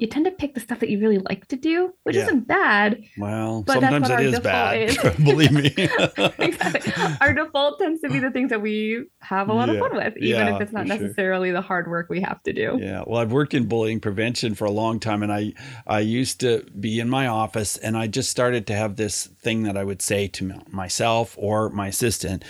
you 0.02 0.08
tend 0.08 0.25
to 0.25 0.32
pick 0.32 0.54
the 0.54 0.60
stuff 0.60 0.81
that 0.81 0.90
you 0.90 0.99
really 0.99 1.19
like 1.19 1.46
to 1.46 1.54
do, 1.54 1.94
which 2.02 2.16
yeah. 2.16 2.22
isn't 2.22 2.49
bad. 2.49 3.04
Well, 3.16 3.64
sometimes 3.69 4.10
it 4.10 4.20
is 4.20 4.40
bad. 4.40 4.82
Is. 4.82 4.99
Believe 5.25 5.52
me. 5.52 5.66
exactly. 6.38 6.93
Our 7.20 7.32
default 7.32 7.78
tends 7.78 8.00
to 8.00 8.08
be 8.08 8.19
the 8.19 8.32
things 8.32 8.50
that 8.50 8.60
we 8.60 9.04
have 9.21 9.49
a 9.49 9.52
lot 9.52 9.68
yeah. 9.68 9.75
of 9.75 9.80
fun 9.80 9.94
with, 9.94 10.16
even 10.16 10.28
yeah, 10.28 10.56
if 10.56 10.61
it's 10.61 10.73
not 10.73 10.88
necessarily 10.88 11.50
sure. 11.50 11.54
the 11.54 11.61
hard 11.61 11.88
work 11.88 12.09
we 12.11 12.21
have 12.21 12.42
to 12.42 12.52
do. 12.52 12.78
Yeah. 12.80 13.04
Well, 13.06 13.21
I've 13.21 13.30
worked 13.30 13.54
in 13.54 13.68
bullying 13.68 14.00
prevention 14.00 14.56
for 14.56 14.64
a 14.64 14.73
long 14.73 14.99
time, 14.99 15.23
and 15.23 15.32
I 15.32 15.52
I 15.87 16.00
used 16.00 16.40
to 16.40 16.64
be 16.80 16.99
in 16.99 17.09
my 17.09 17.28
office, 17.28 17.76
and 17.76 17.97
I 17.97 18.09
just 18.09 18.28
started 18.28 18.66
to 18.66 18.75
have 18.75 18.97
this 18.97 19.26
thing 19.26 19.62
that 19.62 19.76
I 19.76 19.85
would 19.85 20.02
say 20.02 20.26
to 20.26 20.62
myself 20.68 21.37
or 21.38 21.71
my 21.71 21.87
assistant: 21.87 22.44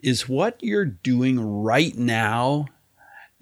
"Is 0.00 0.26
what 0.26 0.56
you're 0.62 0.86
doing 0.86 1.38
right 1.38 1.94
now." 1.94 2.64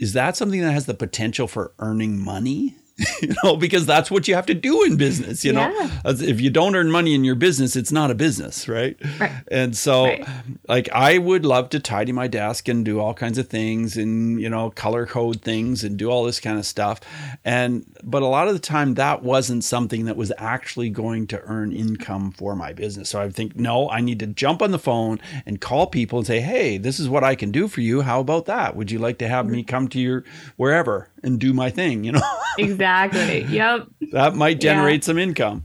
Is 0.00 0.14
that 0.14 0.36
something 0.36 0.60
that 0.62 0.72
has 0.72 0.86
the 0.86 0.94
potential 0.94 1.46
for 1.46 1.74
earning 1.78 2.18
money? 2.18 2.76
you 3.22 3.34
know, 3.42 3.56
because 3.56 3.86
that's 3.86 4.10
what 4.10 4.28
you 4.28 4.34
have 4.34 4.46
to 4.46 4.54
do 4.54 4.84
in 4.84 4.96
business, 4.96 5.44
you 5.44 5.52
know. 5.52 5.70
Yeah. 5.70 5.90
If 6.04 6.40
you 6.40 6.50
don't 6.50 6.76
earn 6.76 6.90
money 6.90 7.14
in 7.14 7.24
your 7.24 7.34
business, 7.34 7.74
it's 7.74 7.92
not 7.92 8.10
a 8.10 8.14
business, 8.14 8.68
right? 8.68 8.96
right. 9.18 9.32
And 9.50 9.76
so 9.76 10.04
right. 10.04 10.26
like 10.68 10.88
I 10.92 11.18
would 11.18 11.46
love 11.46 11.70
to 11.70 11.80
tidy 11.80 12.12
my 12.12 12.28
desk 12.28 12.68
and 12.68 12.84
do 12.84 13.00
all 13.00 13.14
kinds 13.14 13.38
of 13.38 13.48
things 13.48 13.96
and, 13.96 14.40
you 14.40 14.48
know, 14.48 14.70
color 14.70 15.06
code 15.06 15.42
things 15.42 15.84
and 15.84 15.96
do 15.96 16.10
all 16.10 16.24
this 16.24 16.38
kind 16.38 16.58
of 16.58 16.66
stuff. 16.66 17.00
And 17.44 17.86
but 18.02 18.22
a 18.22 18.26
lot 18.26 18.48
of 18.48 18.54
the 18.54 18.60
time 18.60 18.94
that 18.94 19.22
wasn't 19.22 19.64
something 19.64 20.04
that 20.04 20.16
was 20.16 20.32
actually 20.36 20.90
going 20.90 21.26
to 21.28 21.40
earn 21.44 21.72
income 21.72 22.32
for 22.32 22.54
my 22.54 22.72
business. 22.72 23.08
So 23.08 23.20
I 23.20 23.30
think, 23.30 23.56
no, 23.56 23.88
I 23.88 24.00
need 24.00 24.18
to 24.20 24.26
jump 24.26 24.60
on 24.60 24.70
the 24.70 24.78
phone 24.78 25.18
and 25.46 25.60
call 25.60 25.86
people 25.86 26.18
and 26.18 26.26
say, 26.26 26.40
"Hey, 26.40 26.76
this 26.78 27.00
is 27.00 27.08
what 27.08 27.24
I 27.24 27.34
can 27.34 27.50
do 27.50 27.68
for 27.68 27.80
you. 27.80 28.02
How 28.02 28.20
about 28.20 28.46
that? 28.46 28.76
Would 28.76 28.90
you 28.90 28.98
like 28.98 29.18
to 29.18 29.28
have 29.28 29.46
me 29.46 29.60
mm-hmm. 29.60 29.68
come 29.68 29.88
to 29.88 30.00
your 30.00 30.24
wherever 30.56 31.08
and 31.22 31.38
do 31.38 31.52
my 31.52 31.70
thing, 31.70 32.04
you 32.04 32.12
know?" 32.12 32.22
Exactly. 32.58 33.44
Yep. 33.44 33.86
that 34.12 34.34
might 34.34 34.60
generate 34.60 35.02
yeah. 35.02 35.06
some 35.06 35.16
income. 35.16 35.64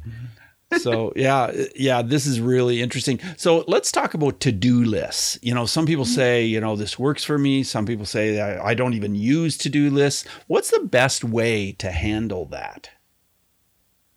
so 0.77 1.13
yeah, 1.15 1.51
yeah, 1.75 2.01
this 2.01 2.25
is 2.25 2.39
really 2.39 2.81
interesting. 2.81 3.19
So 3.37 3.63
let's 3.67 3.91
talk 3.91 4.13
about 4.13 4.39
to-do 4.41 4.83
lists. 4.83 5.39
You 5.41 5.53
know, 5.53 5.65
some 5.65 5.85
people 5.85 6.05
mm-hmm. 6.05 6.15
say, 6.15 6.45
you 6.45 6.59
know, 6.59 6.75
this 6.75 6.99
works 6.99 7.23
for 7.23 7.37
me. 7.37 7.63
Some 7.63 7.85
people 7.85 8.05
say 8.05 8.39
I, 8.39 8.69
I 8.69 8.73
don't 8.73 8.93
even 8.93 9.15
use 9.15 9.57
to-do 9.57 9.89
lists. 9.89 10.25
What's 10.47 10.71
the 10.71 10.81
best 10.81 11.23
way 11.23 11.73
to 11.73 11.91
handle 11.91 12.45
that? 12.47 12.89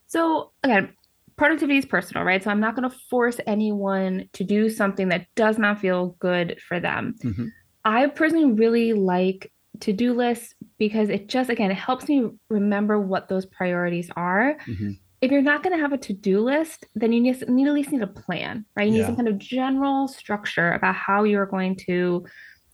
So 0.08 0.50
again, 0.64 0.92
productivity 1.36 1.78
is 1.78 1.86
personal, 1.86 2.24
right? 2.24 2.42
So 2.42 2.50
I'm 2.50 2.60
not 2.60 2.74
going 2.74 2.88
to 2.88 2.96
force 3.08 3.38
anyone 3.46 4.28
to 4.32 4.44
do 4.44 4.68
something 4.68 5.08
that 5.08 5.26
does 5.36 5.56
not 5.56 5.78
feel 5.78 6.16
good 6.18 6.58
for 6.66 6.80
them. 6.80 7.14
Mm-hmm. 7.22 7.46
I 7.84 8.08
personally 8.08 8.52
really 8.52 8.92
like 8.92 9.52
to 9.80 9.92
do 9.92 10.12
lists 10.14 10.54
because 10.80 11.10
it 11.10 11.28
just 11.28 11.48
again 11.48 11.70
it 11.70 11.76
helps 11.76 12.08
me 12.08 12.28
remember 12.48 12.98
what 12.98 13.28
those 13.28 13.46
priorities 13.46 14.10
are 14.16 14.56
mm-hmm. 14.66 14.90
if 15.20 15.30
you're 15.30 15.42
not 15.42 15.62
going 15.62 15.76
to 15.76 15.80
have 15.80 15.92
a 15.92 15.98
to-do 15.98 16.40
list, 16.40 16.86
then 16.94 17.12
you 17.12 17.20
need, 17.20 17.46
need 17.48 17.68
at 17.68 17.74
least 17.74 17.92
need 17.92 18.02
a 18.02 18.06
plan, 18.06 18.64
right? 18.74 18.86
You 18.86 18.94
need 18.94 19.00
yeah. 19.00 19.06
some 19.06 19.16
kind 19.16 19.28
of 19.28 19.36
general 19.38 20.08
structure 20.08 20.72
about 20.72 20.94
how 20.94 21.24
you're 21.24 21.44
going 21.44 21.76
to 21.86 22.24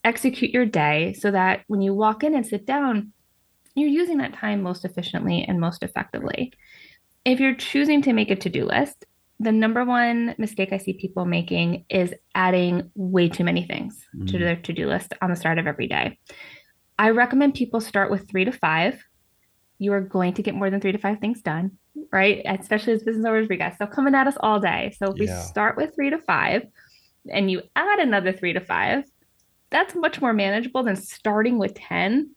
execute 0.05 0.53
your 0.53 0.65
day 0.65 1.13
so 1.19 1.33
that 1.33 1.65
when 1.67 1.83
you 1.83 1.93
walk 1.93 2.23
in 2.23 2.37
and 2.37 2.47
sit 2.47 2.65
down, 2.65 3.13
you're 3.75 3.89
using 3.89 4.19
that 4.19 4.33
time 4.33 4.63
most 4.63 4.85
efficiently 4.85 5.45
and 5.47 5.61
most 5.61 5.83
effectively. 5.83 6.53
If 7.25 7.41
you're 7.41 7.57
choosing 7.57 8.01
to 8.03 8.13
make 8.13 8.31
a 8.31 8.37
to-do 8.37 8.65
list, 8.65 9.05
the 9.41 9.53
number 9.53 9.85
one 9.85 10.37
mistake 10.39 10.73
I 10.73 10.79
see 10.79 10.95
people 10.95 11.25
making 11.27 11.85
is 11.91 12.15
adding 12.35 12.91
way 12.95 13.29
too 13.29 13.45
many 13.45 13.67
things 13.67 14.07
mm. 14.17 14.31
to 14.31 14.39
their 14.39 14.57
to-do 14.57 14.87
list 14.87 15.13
on 15.21 15.31
the 15.31 15.37
start 15.37 15.59
of 15.59 15.67
every 15.67 15.89
day. 15.89 16.19
I 16.99 17.11
recommend 17.11 17.55
people 17.55 17.81
start 17.81 18.11
with 18.11 18.29
3 18.29 18.47
to 18.47 18.53
5. 18.53 19.03
You 19.79 19.93
are 19.93 20.01
going 20.01 20.35
to 20.35 20.43
get 20.43 20.55
more 20.55 20.71
than 20.71 20.81
3 20.81 20.93
to 20.93 20.99
5 20.99 21.19
things 21.19 21.43
done 21.43 21.79
right? 22.13 22.43
Especially 22.45 22.93
as 22.93 23.03
business 23.03 23.27
owners, 23.27 23.49
we 23.49 23.57
got 23.57 23.75
stuff 23.75 23.91
coming 23.91 24.15
at 24.15 24.27
us 24.27 24.37
all 24.41 24.61
day. 24.61 24.95
So 24.99 25.07
if 25.13 25.21
yeah. 25.21 25.39
we 25.39 25.47
start 25.47 25.77
with 25.77 25.95
three 25.95 26.11
to 26.11 26.19
five 26.19 26.63
and 27.31 27.51
you 27.51 27.63
add 27.75 27.99
another 27.99 28.33
three 28.33 28.53
to 28.53 28.61
five, 28.61 29.05
that's 29.71 29.95
much 29.95 30.21
more 30.21 30.33
manageable 30.33 30.83
than 30.83 30.97
starting 30.97 31.59
with 31.59 31.75
10 31.75 32.31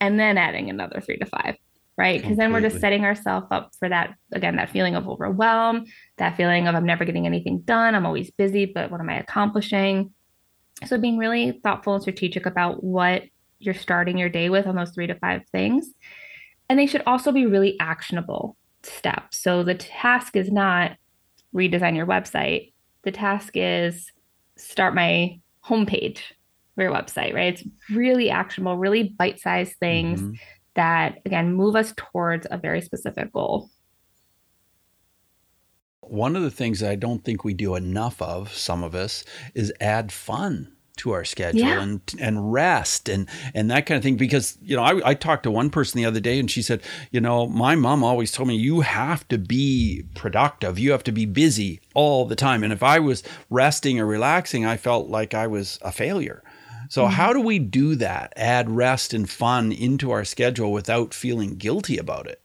and 0.00 0.20
then 0.20 0.38
adding 0.38 0.70
another 0.70 1.00
three 1.00 1.16
to 1.18 1.26
five, 1.26 1.56
right? 1.96 2.20
Because 2.20 2.36
then 2.36 2.52
we're 2.52 2.60
just 2.60 2.80
setting 2.80 3.04
ourselves 3.04 3.48
up 3.50 3.72
for 3.78 3.88
that, 3.88 4.14
again, 4.32 4.56
that 4.56 4.70
feeling 4.70 4.94
of 4.94 5.08
overwhelm, 5.08 5.84
that 6.18 6.36
feeling 6.36 6.68
of 6.68 6.74
I'm 6.74 6.86
never 6.86 7.04
getting 7.04 7.26
anything 7.26 7.60
done. 7.60 7.94
I'm 7.94 8.06
always 8.06 8.30
busy, 8.30 8.66
but 8.66 8.90
what 8.90 9.00
am 9.00 9.10
I 9.10 9.18
accomplishing? 9.18 10.12
So 10.86 10.96
being 10.98 11.18
really 11.18 11.58
thoughtful 11.64 11.94
and 11.94 12.02
strategic 12.02 12.46
about 12.46 12.84
what 12.84 13.24
you're 13.58 13.74
starting 13.74 14.18
your 14.18 14.28
day 14.28 14.48
with 14.50 14.66
on 14.66 14.76
those 14.76 14.90
three 14.90 15.06
to 15.06 15.14
five 15.14 15.42
things. 15.50 15.90
And 16.68 16.78
they 16.78 16.86
should 16.86 17.02
also 17.06 17.32
be 17.32 17.46
really 17.46 17.78
actionable 17.80 18.56
steps. 18.82 19.38
So 19.38 19.62
the 19.62 19.74
task 19.74 20.36
is 20.36 20.50
not 20.50 20.96
redesign 21.54 21.96
your 21.96 22.06
website. 22.06 22.72
The 23.02 23.10
task 23.10 23.52
is 23.54 24.12
start 24.56 24.94
my 24.94 25.40
homepage 25.64 26.20
for 26.74 26.82
your 26.82 26.92
website, 26.92 27.34
right? 27.34 27.54
It's 27.54 27.64
really 27.90 28.30
actionable, 28.30 28.76
really 28.76 29.14
bite-sized 29.18 29.76
things 29.78 30.20
mm-hmm. 30.20 30.34
that 30.74 31.18
again 31.24 31.54
move 31.54 31.74
us 31.74 31.92
towards 31.96 32.46
a 32.50 32.58
very 32.58 32.80
specific 32.80 33.32
goal. 33.32 33.70
One 36.00 36.36
of 36.36 36.42
the 36.42 36.50
things 36.50 36.82
I 36.82 36.94
don't 36.94 37.22
think 37.22 37.44
we 37.44 37.52
do 37.52 37.74
enough 37.74 38.22
of, 38.22 38.52
some 38.54 38.82
of 38.82 38.94
us, 38.94 39.24
is 39.54 39.72
add 39.80 40.10
fun 40.10 40.72
to 40.98 41.12
our 41.12 41.24
schedule 41.24 41.60
yeah. 41.60 41.80
and 41.80 42.00
and 42.18 42.52
rest 42.52 43.08
and 43.08 43.28
and 43.54 43.70
that 43.70 43.86
kind 43.86 43.96
of 43.96 44.02
thing 44.02 44.16
because 44.16 44.58
you 44.62 44.76
know 44.76 44.82
I, 44.82 45.10
I 45.10 45.14
talked 45.14 45.44
to 45.44 45.50
one 45.50 45.70
person 45.70 45.98
the 45.98 46.04
other 46.04 46.20
day 46.20 46.38
and 46.38 46.50
she 46.50 46.62
said 46.62 46.82
you 47.10 47.20
know 47.20 47.46
my 47.46 47.74
mom 47.74 48.04
always 48.04 48.32
told 48.32 48.48
me 48.48 48.56
you 48.56 48.82
have 48.82 49.26
to 49.28 49.38
be 49.38 50.04
productive. 50.14 50.78
You 50.78 50.92
have 50.92 51.04
to 51.04 51.12
be 51.12 51.26
busy 51.26 51.80
all 51.94 52.26
the 52.26 52.36
time. 52.36 52.62
And 52.62 52.72
if 52.72 52.82
I 52.82 52.98
was 52.98 53.22
resting 53.50 53.98
or 54.00 54.06
relaxing 54.06 54.64
I 54.66 54.76
felt 54.76 55.08
like 55.08 55.34
I 55.34 55.46
was 55.46 55.78
a 55.82 55.92
failure. 55.92 56.42
So 56.88 57.04
mm-hmm. 57.04 57.12
how 57.12 57.32
do 57.32 57.40
we 57.40 57.58
do 57.58 57.94
that? 57.96 58.32
Add 58.36 58.70
rest 58.70 59.14
and 59.14 59.28
fun 59.28 59.72
into 59.72 60.10
our 60.10 60.24
schedule 60.24 60.72
without 60.72 61.14
feeling 61.14 61.56
guilty 61.56 61.98
about 61.98 62.26
it 62.26 62.42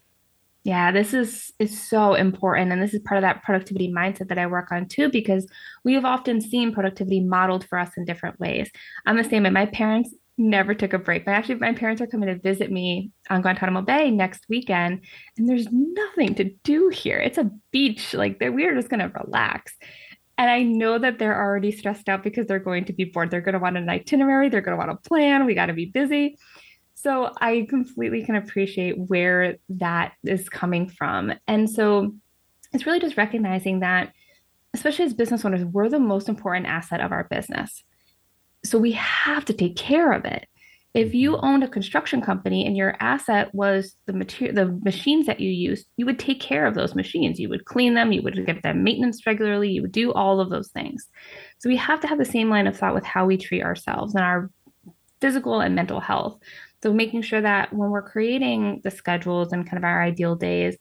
yeah, 0.64 0.92
this 0.92 1.14
is 1.14 1.52
is 1.60 1.82
so 1.82 2.14
important 2.14 2.72
and 2.72 2.82
this 2.82 2.94
is 2.94 3.02
part 3.02 3.18
of 3.18 3.24
that 3.24 3.44
productivity 3.44 3.92
mindset 3.92 4.30
that 4.30 4.38
I 4.38 4.48
work 4.48 4.72
on 4.72 4.88
too 4.88 5.10
because 5.10 5.46
we 5.84 5.94
have 5.94 6.06
often 6.06 6.40
seen 6.40 6.74
productivity 6.74 7.20
modeled 7.20 7.66
for 7.66 7.78
us 7.78 7.92
in 7.98 8.06
different 8.06 8.40
ways. 8.40 8.72
I'm 9.06 9.18
the 9.18 9.26
same. 9.26 9.44
My 9.52 9.66
parents 9.66 10.14
never 10.38 10.74
took 10.74 10.94
a 10.94 11.00
break. 11.00 11.26
But 11.26 11.32
actually 11.32 11.56
my 11.56 11.74
parents 11.74 12.02
are 12.02 12.08
coming 12.08 12.28
to 12.28 12.40
visit 12.40 12.72
me 12.72 13.12
on 13.30 13.42
Guantanamo 13.42 13.82
Bay 13.82 14.10
next 14.10 14.46
weekend 14.50 15.02
and 15.38 15.50
there's 15.50 15.68
nothing 15.72 16.36
to 16.36 16.46
do 16.64 16.90
here. 16.90 17.18
It's 17.18 17.38
a 17.38 17.52
beach. 17.72 18.14
Like 18.14 18.38
we're 18.40 18.76
just 18.76 18.90
going 18.90 19.00
to 19.00 19.20
relax. 19.24 19.74
And 20.38 20.50
I 20.50 20.64
know 20.64 20.98
that 20.98 21.20
they're 21.20 21.40
already 21.40 21.72
stressed 21.72 22.10
out 22.10 22.24
because 22.24 22.48
they're 22.48 22.58
going 22.58 22.86
to 22.86 22.94
be 22.94 23.06
bored. 23.06 23.30
They're 23.30 23.42
going 23.42 23.54
to 23.54 23.60
want 23.60 23.78
an 23.78 23.88
itinerary, 23.90 24.50
they're 24.50 24.62
going 24.62 24.78
to 24.78 24.84
want 24.84 24.92
a 24.92 25.08
plan. 25.08 25.46
We 25.46 25.54
got 25.54 25.68
to 25.68 25.74
be 25.74 25.86
busy. 25.86 26.38
So 27.04 27.32
I 27.42 27.68
completely 27.70 28.24
can 28.24 28.36
appreciate 28.36 28.98
where 28.98 29.58
that 29.68 30.14
is 30.24 30.48
coming 30.48 30.88
from. 30.88 31.34
And 31.50 31.70
so 31.70 32.16
it's 32.72 32.86
really 32.86 33.02
just 33.02 33.18
recognizing 33.18 33.82
that, 33.82 34.14
especially 34.74 35.04
as 35.04 35.14
business 35.14 35.44
owners, 35.44 35.66
we're 35.66 35.90
the 35.90 36.00
most 36.00 36.30
important 36.30 36.68
asset 36.68 37.02
of 37.02 37.12
our 37.12 37.26
business. 37.26 37.84
So 38.64 38.78
we 38.78 38.94
have 38.94 39.44
to 39.46 39.54
take 39.54 39.76
care 39.76 40.14
of 40.14 40.24
it. 40.24 40.48
If 40.94 41.14
you 41.14 41.34
mm-hmm. 41.34 41.46
owned 41.46 41.64
a 41.66 41.68
construction 41.68 42.22
company 42.22 42.66
and 42.66 42.78
your 42.78 42.96
asset 43.02 43.54
was 43.54 43.98
the 44.06 44.14
material, 44.14 44.56
the 44.56 44.80
machines 44.86 45.26
that 45.26 45.42
you 45.42 45.50
use, 45.50 45.84
you 45.98 46.06
would 46.06 46.20
take 46.20 46.40
care 46.40 46.66
of 46.66 46.74
those 46.74 46.96
machines. 46.96 47.38
You 47.38 47.50
would 47.50 47.66
clean 47.66 47.96
them, 47.96 48.14
you 48.14 48.22
would 48.22 48.46
give 48.46 48.62
them 48.62 48.82
maintenance 48.82 49.26
regularly, 49.26 49.72
you 49.72 49.82
would 49.82 49.92
do 49.92 50.14
all 50.14 50.40
of 50.40 50.50
those 50.50 50.70
things. 50.70 51.10
So 51.58 51.68
we 51.68 51.76
have 51.76 52.00
to 52.00 52.08
have 52.08 52.18
the 52.18 52.24
same 52.24 52.50
line 52.50 52.68
of 52.68 52.78
thought 52.78 52.96
with 52.96 53.04
how 53.04 53.26
we 53.26 53.36
treat 53.36 53.62
ourselves 53.62 54.16
and 54.16 54.24
our 54.24 54.50
physical 55.20 55.60
and 55.60 55.76
mental 55.76 56.00
health. 56.00 56.40
So 56.84 56.92
making 56.92 57.22
sure 57.22 57.40
that 57.40 57.72
when 57.72 57.92
we're 57.92 58.02
creating 58.02 58.82
the 58.84 58.92
schedules 58.92 59.54
and 59.54 59.66
kind 59.66 59.78
of 59.78 59.86
our 59.86 60.04
ideal 60.04 60.36
days, 60.36 60.76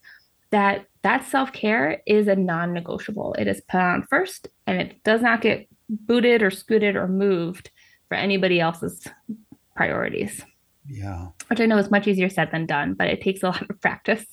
that 0.51 0.87
that 1.03 1.25
self-care 1.25 2.03
is 2.07 2.27
a 2.27 2.35
non-negotiable. 2.35 3.37
It 3.39 3.47
is 3.47 3.63
put 3.69 3.81
on 3.81 4.03
first 4.11 4.49
and 4.67 4.81
it 4.81 5.01
does 5.05 5.23
not 5.23 5.43
get 5.43 5.69
booted 5.89 6.43
or 6.43 6.51
scooted 6.51 6.97
or 6.97 7.07
moved 7.07 7.71
for 8.09 8.17
anybody 8.17 8.59
else's 8.59 9.07
priorities. 9.77 10.45
Yeah. 10.89 11.29
Which 11.47 11.61
I 11.61 11.67
know 11.67 11.79
is 11.79 11.93
much 11.93 12.09
easier 12.09 12.29
said 12.29 12.51
than 12.51 12.67
done, 12.67 12.95
but 12.95 13.07
it 13.07 13.21
takes 13.21 13.45
a 13.45 13.47
lot 13.47 13.71
of 13.71 13.81
practice. 13.81 14.27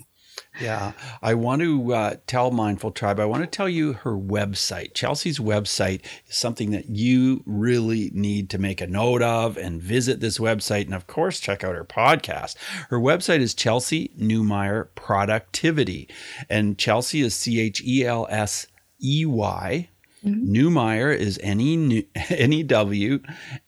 Yeah, 0.59 0.91
I 1.21 1.35
want 1.35 1.61
to 1.61 1.93
uh, 1.93 2.15
tell 2.27 2.51
Mindful 2.51 2.91
Tribe, 2.91 3.19
I 3.19 3.25
want 3.25 3.43
to 3.43 3.47
tell 3.47 3.69
you 3.69 3.93
her 3.93 4.17
website. 4.17 4.93
Chelsey's 4.93 5.39
website 5.39 6.01
is 6.27 6.37
something 6.37 6.71
that 6.71 6.89
you 6.89 7.43
really 7.45 8.11
need 8.13 8.49
to 8.49 8.57
make 8.57 8.81
a 8.81 8.87
note 8.87 9.21
of 9.21 9.57
and 9.57 9.81
visit 9.81 10.19
this 10.19 10.37
website. 10.37 10.85
And 10.85 10.95
of 10.95 11.07
course, 11.07 11.39
check 11.39 11.63
out 11.63 11.75
her 11.75 11.85
podcast. 11.85 12.55
Her 12.89 12.99
website 12.99 13.39
is 13.39 13.53
Chelsey 13.53 14.11
Newmeyer 14.19 14.87
Productivity. 14.95 16.09
And 16.49 16.77
Chelsey 16.77 17.21
is 17.21 17.35
C 17.35 17.59
H 17.59 17.81
E 17.85 18.05
L 18.05 18.27
S 18.29 18.67
E 19.01 19.25
Y. 19.25 19.89
Mm-hmm. 20.25 20.53
Newmeyer 20.53 21.15
is 21.15 21.39
N 21.41 21.61
E 21.61 22.63
W 22.63 23.19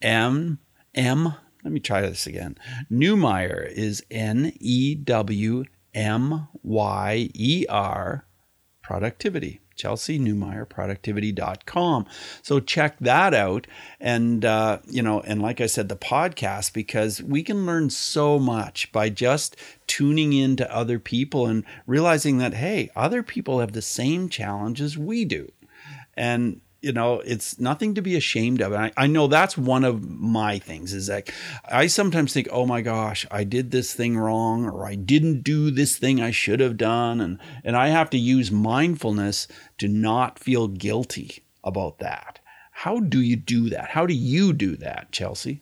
M 0.01 0.59
M. 0.93 1.33
Let 1.63 1.71
me 1.71 1.79
try 1.79 2.01
this 2.01 2.27
again. 2.27 2.57
Newmeyer 2.91 3.71
is 3.71 4.03
N 4.11 4.51
E 4.59 4.95
W 4.95 5.63
M 5.93 6.47
Y 6.63 7.29
E 7.33 7.65
R 7.69 8.25
productivity. 8.81 9.61
Chelsey 9.81 10.19
Newmeyer 10.19 10.69
productivity.com. 10.69 12.05
So 12.43 12.59
check 12.59 12.99
that 12.99 13.33
out. 13.33 13.65
And, 13.99 14.45
uh, 14.45 14.77
you 14.87 15.01
know, 15.01 15.21
and 15.21 15.41
like 15.41 15.59
I 15.59 15.65
said, 15.65 15.89
the 15.89 15.95
podcast, 15.95 16.71
because 16.71 17.23
we 17.23 17.41
can 17.41 17.65
learn 17.65 17.89
so 17.89 18.37
much 18.37 18.91
by 18.91 19.09
just 19.09 19.55
tuning 19.87 20.33
in 20.33 20.55
to 20.57 20.71
other 20.71 20.99
people 20.99 21.47
and 21.47 21.65
realizing 21.87 22.37
that, 22.37 22.53
hey, 22.53 22.91
other 22.95 23.23
people 23.23 23.59
have 23.59 23.71
the 23.71 23.81
same 23.81 24.29
challenges 24.29 24.99
we 24.99 25.25
do. 25.25 25.51
And 26.15 26.61
you 26.81 26.91
know 26.91 27.19
it's 27.19 27.59
nothing 27.59 27.93
to 27.95 28.01
be 28.01 28.15
ashamed 28.15 28.61
of. 28.61 28.73
I, 28.73 28.91
I 28.97 29.07
know 29.07 29.27
that's 29.27 29.57
one 29.57 29.83
of 29.83 30.09
my 30.09 30.59
things 30.59 30.93
is 30.93 31.07
that 31.07 31.29
i 31.69 31.87
sometimes 31.87 32.33
think 32.33 32.47
oh 32.51 32.65
my 32.65 32.81
gosh 32.81 33.25
i 33.31 33.43
did 33.43 33.71
this 33.71 33.93
thing 33.93 34.17
wrong 34.17 34.65
or 34.65 34.85
i 34.85 34.95
didn't 34.95 35.43
do 35.43 35.71
this 35.71 35.97
thing 35.97 36.21
i 36.21 36.31
should 36.31 36.59
have 36.59 36.77
done. 36.77 37.21
And 37.21 37.39
and 37.63 37.75
i 37.77 37.89
have 37.89 38.09
to 38.11 38.17
use 38.17 38.51
mindfulness 38.51 39.47
to 39.77 39.87
not 39.87 40.39
feel 40.39 40.67
guilty 40.67 41.43
about 41.63 41.99
that. 41.99 42.39
How 42.71 42.99
do 42.99 43.21
you 43.21 43.35
do 43.35 43.69
that? 43.69 43.89
How 43.89 44.05
do 44.07 44.13
you 44.13 44.53
do 44.53 44.75
that 44.77 45.11
chelsey? 45.11 45.61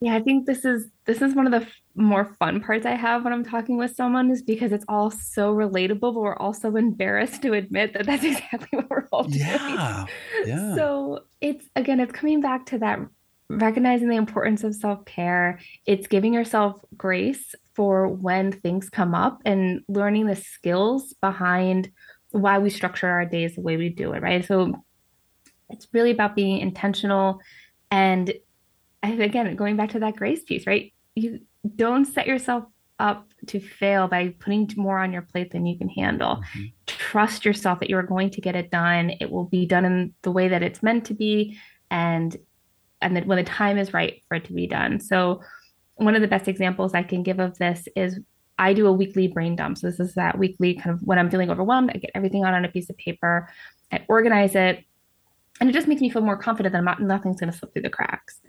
Yeah 0.00 0.14
i 0.14 0.20
think 0.20 0.46
this 0.46 0.64
is 0.64 0.86
this 1.06 1.22
is 1.22 1.34
one 1.34 1.46
of 1.46 1.52
the 1.52 1.66
more 1.98 2.36
fun 2.38 2.60
parts 2.60 2.86
I 2.86 2.92
have 2.92 3.24
when 3.24 3.32
I'm 3.32 3.44
talking 3.44 3.76
with 3.76 3.94
someone 3.94 4.30
is 4.30 4.42
because 4.42 4.72
it's 4.72 4.84
all 4.88 5.10
so 5.10 5.54
relatable, 5.54 6.00
but 6.00 6.14
we're 6.14 6.36
also 6.36 6.76
embarrassed 6.76 7.42
to 7.42 7.52
admit 7.52 7.92
that 7.94 8.06
that's 8.06 8.24
exactly 8.24 8.68
what 8.78 8.88
we're 8.88 9.08
all 9.12 9.24
doing. 9.24 9.40
Yeah. 9.40 10.06
yeah. 10.46 10.74
So 10.74 11.24
it's 11.40 11.66
again, 11.76 12.00
it's 12.00 12.12
coming 12.12 12.40
back 12.40 12.66
to 12.66 12.78
that 12.78 13.00
recognizing 13.50 14.08
the 14.08 14.16
importance 14.16 14.64
of 14.64 14.74
self 14.74 15.04
care. 15.04 15.58
It's 15.86 16.06
giving 16.06 16.32
yourself 16.32 16.80
grace 16.96 17.54
for 17.74 18.08
when 18.08 18.52
things 18.52 18.88
come 18.88 19.14
up 19.14 19.42
and 19.44 19.82
learning 19.88 20.26
the 20.26 20.36
skills 20.36 21.14
behind 21.20 21.90
why 22.30 22.58
we 22.58 22.70
structure 22.70 23.08
our 23.08 23.24
days 23.24 23.56
the 23.56 23.62
way 23.62 23.76
we 23.76 23.88
do 23.88 24.12
it, 24.12 24.22
right? 24.22 24.44
So 24.44 24.84
it's 25.70 25.88
really 25.92 26.10
about 26.10 26.36
being 26.36 26.58
intentional 26.58 27.40
and 27.90 28.32
again 29.02 29.54
going 29.56 29.76
back 29.76 29.90
to 29.90 30.00
that 30.00 30.16
grace 30.16 30.42
piece 30.42 30.66
right 30.66 30.92
you 31.14 31.40
don't 31.76 32.04
set 32.04 32.26
yourself 32.26 32.64
up 32.98 33.28
to 33.46 33.60
fail 33.60 34.08
by 34.08 34.34
putting 34.40 34.68
more 34.76 34.98
on 34.98 35.12
your 35.12 35.22
plate 35.22 35.52
than 35.52 35.66
you 35.66 35.78
can 35.78 35.88
handle. 35.88 36.36
Mm-hmm. 36.36 36.64
Trust 36.86 37.44
yourself 37.44 37.80
that 37.80 37.88
you're 37.88 38.02
going 38.02 38.30
to 38.30 38.40
get 38.40 38.56
it 38.56 38.70
done. 38.70 39.12
It 39.20 39.30
will 39.30 39.44
be 39.44 39.66
done 39.66 39.84
in 39.84 40.14
the 40.22 40.32
way 40.32 40.48
that 40.48 40.62
it's 40.62 40.82
meant 40.82 41.04
to 41.06 41.14
be 41.14 41.58
and 41.90 42.36
and 43.00 43.14
that 43.14 43.26
when 43.26 43.38
the 43.38 43.44
time 43.44 43.78
is 43.78 43.94
right 43.94 44.22
for 44.26 44.34
it 44.36 44.44
to 44.46 44.52
be 44.52 44.66
done. 44.66 44.98
So 44.98 45.40
one 45.94 46.16
of 46.16 46.22
the 46.22 46.28
best 46.28 46.48
examples 46.48 46.94
I 46.94 47.04
can 47.04 47.22
give 47.22 47.38
of 47.38 47.56
this 47.58 47.86
is 47.94 48.18
I 48.58 48.72
do 48.72 48.88
a 48.88 48.92
weekly 48.92 49.28
brain 49.28 49.54
dump. 49.54 49.78
So 49.78 49.88
this 49.88 50.00
is 50.00 50.14
that 50.14 50.36
weekly 50.36 50.74
kind 50.74 50.90
of 50.90 51.00
when 51.02 51.18
I'm 51.18 51.30
feeling 51.30 51.50
overwhelmed, 51.50 51.92
I 51.94 51.98
get 51.98 52.10
everything 52.16 52.42
out 52.42 52.54
on 52.54 52.64
a 52.64 52.68
piece 52.68 52.90
of 52.90 52.96
paper, 52.96 53.48
I 53.92 54.04
organize 54.08 54.56
it, 54.56 54.84
and 55.60 55.70
it 55.70 55.72
just 55.72 55.88
makes 55.88 56.00
me 56.00 56.10
feel 56.10 56.22
more 56.22 56.36
confident 56.36 56.72
that 56.72 56.78
I'm 56.78 56.84
not, 56.84 57.00
nothing's 57.00 57.40
going 57.40 57.52
to 57.52 57.56
slip 57.56 57.72
through 57.72 57.82
the 57.82 57.90
cracks. 57.90 58.40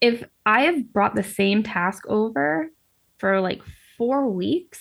If 0.00 0.24
I 0.44 0.62
have 0.62 0.92
brought 0.92 1.14
the 1.14 1.22
same 1.22 1.62
task 1.62 2.04
over 2.06 2.68
for 3.18 3.40
like 3.40 3.62
four 3.96 4.28
weeks, 4.28 4.80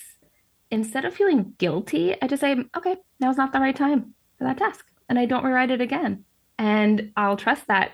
instead 0.72 1.06
of 1.06 1.14
feeling 1.14 1.54
guilty, 1.58 2.16
I 2.22 2.28
just 2.28 2.42
say, 2.42 2.58
okay, 2.76 2.98
now's 3.20 3.38
not 3.38 3.54
the 3.54 3.60
right 3.60 3.76
time 3.76 4.14
for 4.38 4.44
that 4.44 4.58
task. 4.58 4.86
And 5.10 5.18
I 5.18 5.26
don't 5.26 5.44
rewrite 5.44 5.72
it 5.72 5.82
again. 5.82 6.26
And 6.58 7.12
I'll 7.16 7.38
trust 7.38 7.68
that 7.68 7.92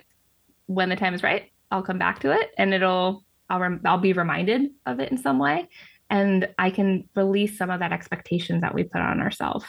when 0.67 0.89
the 0.89 0.95
time 0.95 1.13
is 1.13 1.23
right, 1.23 1.51
I'll 1.69 1.83
come 1.83 1.97
back 1.97 2.19
to 2.19 2.31
it 2.31 2.51
and 2.57 2.73
it'll, 2.73 3.23
I'll, 3.49 3.59
rem- 3.59 3.81
I'll 3.85 3.97
be 3.97 4.13
reminded 4.13 4.71
of 4.85 4.99
it 4.99 5.11
in 5.11 5.17
some 5.17 5.39
way. 5.39 5.69
And 6.09 6.49
I 6.57 6.69
can 6.69 7.07
release 7.15 7.57
some 7.57 7.69
of 7.69 7.79
that 7.79 7.93
expectations 7.93 8.61
that 8.61 8.73
we 8.73 8.83
put 8.83 9.01
on 9.01 9.21
ourselves. 9.21 9.65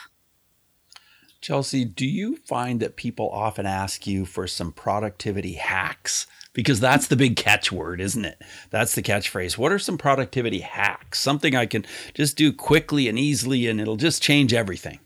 Chelsey, 1.39 1.83
do 1.83 2.05
you 2.05 2.37
find 2.37 2.79
that 2.79 2.95
people 2.95 3.29
often 3.29 3.65
ask 3.65 4.07
you 4.07 4.25
for 4.25 4.47
some 4.47 4.71
productivity 4.71 5.53
hacks? 5.53 6.25
Because 6.53 6.79
that's 6.79 7.07
the 7.07 7.15
big 7.15 7.35
catchword, 7.35 7.99
isn't 7.99 8.25
it? 8.25 8.39
That's 8.69 8.93
the 8.93 9.01
catchphrase. 9.01 9.57
What 9.57 9.71
are 9.71 9.79
some 9.79 9.97
productivity 9.97 10.59
hacks? 10.59 11.19
Something 11.19 11.55
I 11.55 11.65
can 11.65 11.83
just 12.13 12.37
do 12.37 12.53
quickly 12.53 13.07
and 13.07 13.17
easily, 13.17 13.67
and 13.67 13.81
it'll 13.81 13.95
just 13.95 14.21
change 14.21 14.53
everything. 14.53 14.99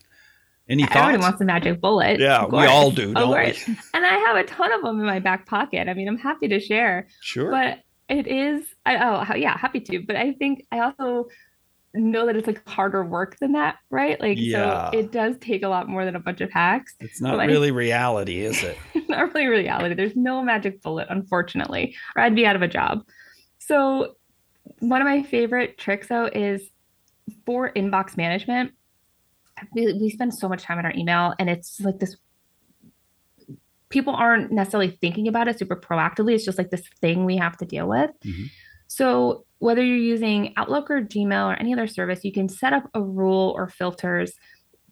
Any 0.70 0.84
thoughts? 0.84 0.98
Everyone 0.98 1.22
wants 1.22 1.39
a 1.39 1.46
magic 1.46 1.80
bullet. 1.80 2.20
Yeah, 2.20 2.46
we 2.46 2.66
all 2.66 2.92
do, 2.92 3.13
don't 3.13 3.32
we? 3.32 3.56
And 3.94 4.06
I 4.06 4.18
have 4.27 4.36
a 4.36 4.44
ton 4.44 4.74
of 4.74 4.82
them 4.82 5.00
in 5.00 5.06
my 5.06 5.20
back 5.20 5.46
pocket. 5.46 5.88
I 5.88 5.94
mean, 5.94 6.10
I'm 6.10 6.18
happy 6.18 6.50
to 6.50 6.60
share. 6.60 7.08
Sure. 7.22 7.50
But 7.50 7.80
it 8.10 8.27
is, 8.27 8.66
I, 8.86 8.98
oh, 8.98 9.36
yeah, 9.36 9.58
happy 9.58 9.80
to. 9.80 10.00
But 10.01 10.18
I 10.18 10.34
think 10.34 10.66
I 10.70 10.80
also 10.80 11.30
know 11.98 12.25
that 12.25 12.36
it's 12.36 12.48
like 12.48 12.68
harder 12.68 13.04
work 13.04 13.38
than 13.39 13.54
that, 13.54 13.77
right? 13.89 14.20
Like, 14.20 14.38
yeah. 14.39 14.92
so 14.92 14.98
it 14.98 15.12
does 15.12 15.36
take 15.39 15.63
a 15.63 15.68
lot 15.68 15.88
more 15.88 16.06
than 16.06 16.16
a 16.16 16.20
bunch 16.20 16.42
of 16.42 16.51
hacks. 16.51 16.96
It's 17.00 17.22
not 17.22 17.38
really 17.38 17.72
reality, 17.72 18.42
is 18.42 18.63
it? 18.63 18.77
not 19.10 19.34
really 19.34 19.48
reality. 19.48 19.96
There's 19.96 20.16
no 20.16 20.44
magic 20.44 20.82
bullet, 20.82 21.08
unfortunately, 21.10 21.96
or 22.16 22.22
I'd 22.22 22.36
be 22.36 22.46
out 22.46 22.56
of 22.56 22.62
a 22.62 22.68
job. 22.68 23.04
So, 23.60 24.16
one 24.80 25.01
of 25.01 25.06
my 25.06 25.24
favorite 25.24 25.77
tricks, 25.77 26.08
though, 26.08 26.25
is 26.25 26.70
for 27.46 27.72
inbox 27.74 28.18
management. 28.18 28.74
We, 29.74 29.94
we 29.94 30.10
spend 30.10 30.34
so 30.36 30.48
much 30.48 30.63
time 30.63 30.77
on 30.77 30.86
our 30.86 30.94
email, 30.96 31.34
and 31.39 31.50
it's 31.50 31.80
like 31.80 32.00
this 32.00 32.16
people 33.89 34.13
aren't 34.13 34.51
necessarily 34.51 34.89
thinking 34.89 35.27
about 35.27 35.48
it 35.48 35.58
super 35.58 35.75
proactively. 35.75 36.36
It's 36.36 36.46
just 36.46 36.58
like 36.58 36.70
this 36.70 36.84
thing 37.01 37.25
we 37.25 37.38
have 37.38 37.58
to 37.58 37.66
deal 37.66 37.88
with. 37.88 38.12
Mm-hmm. 38.25 38.44
So 38.88 39.46
whether 39.60 39.84
you're 39.84 39.98
using 39.98 40.54
Outlook 40.58 40.90
or 40.90 41.02
Gmail 41.02 41.52
or 41.52 41.56
any 41.56 41.74
other 41.74 41.88
service, 41.88 42.24
you 42.24 42.32
can 42.32 42.50
set 42.50 42.74
up 42.74 42.90
a 42.94 43.02
rule 43.02 43.54
or 43.56 43.68
filters 43.68 44.34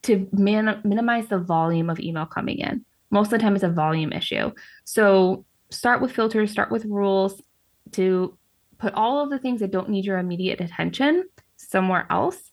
to 0.04 0.28
man- 0.32 0.82
minimize 0.84 1.28
the 1.28 1.40
volume 1.40 1.90
of 1.90 2.00
email 2.00 2.26
coming 2.26 2.60
in. 2.60 2.86
Most 3.12 3.28
of 3.28 3.32
the 3.32 3.38
time, 3.40 3.56
it's 3.56 3.64
a 3.64 3.70
volume 3.70 4.12
issue. 4.12 4.52
So 4.84 5.46
start 5.70 6.02
with 6.02 6.12
filters, 6.12 6.52
start 6.52 6.72
with 6.72 6.86
rules 6.86 7.42
to 7.92 8.38
put 8.78 8.94
all 8.94 9.22
of 9.24 9.30
the 9.30 9.40
things 9.40 9.60
that 9.62 9.72
don't 9.72 9.90
need 9.90 10.06
your 10.06 10.18
immediate 10.18 10.62
attention 10.62 11.26
somewhere 11.58 12.08
else. 12.10 12.52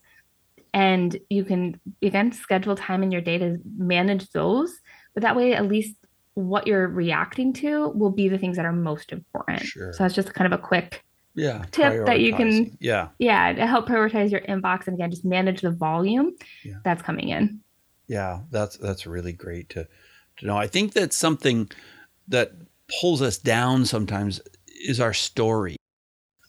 And 0.75 1.17
you 1.29 1.45
can, 1.45 1.81
again, 2.03 2.33
schedule 2.33 2.77
time 2.77 3.03
in 3.03 3.11
your 3.11 3.21
day 3.21 3.39
to 3.39 3.59
manage 3.77 4.31
those. 4.31 4.73
But 5.15 5.23
that 5.23 5.37
way, 5.37 5.55
at 5.55 5.69
least 5.69 5.97
what 6.35 6.67
you're 6.67 6.89
reacting 6.89 7.53
to 7.53 7.91
will 7.91 8.11
be 8.11 8.29
the 8.29 8.39
things 8.39 8.57
that 8.57 8.65
are 8.65 8.73
most 8.73 9.13
important. 9.13 9.61
Sure. 9.63 9.93
So 9.93 10.05
that's 10.05 10.15
just 10.15 10.33
kind 10.33 10.51
of 10.53 10.59
a 10.59 10.63
quick 10.63 11.05
yeah 11.35 11.65
tip 11.71 12.05
that 12.07 12.21
you 12.21 12.35
can 12.35 12.77
yeah 12.81 13.09
yeah 13.19 13.53
to 13.53 13.67
help 13.67 13.87
prioritize 13.87 14.31
your 14.31 14.41
inbox 14.43 14.87
and 14.87 14.95
again 14.95 15.11
just 15.11 15.25
manage 15.25 15.63
the 15.63 15.71
volume 15.71 16.33
yeah. 16.63 16.75
that's 16.85 17.03
coming 17.03 17.29
in 17.29 17.61
yeah 18.07 18.41
that's 18.51 18.77
that's 18.77 19.07
really 19.07 19.33
great 19.33 19.69
to 19.71 19.87
to 20.37 20.47
know 20.47 20.57
i 20.57 20.67
think 20.67 20.93
that 20.93 21.13
something 21.13 21.71
that 22.29 22.53
pulls 23.01 23.23
us 23.23 23.39
down 23.39 23.87
sometimes 23.87 24.41
is 24.85 25.01
our 25.01 25.15
story 25.15 25.77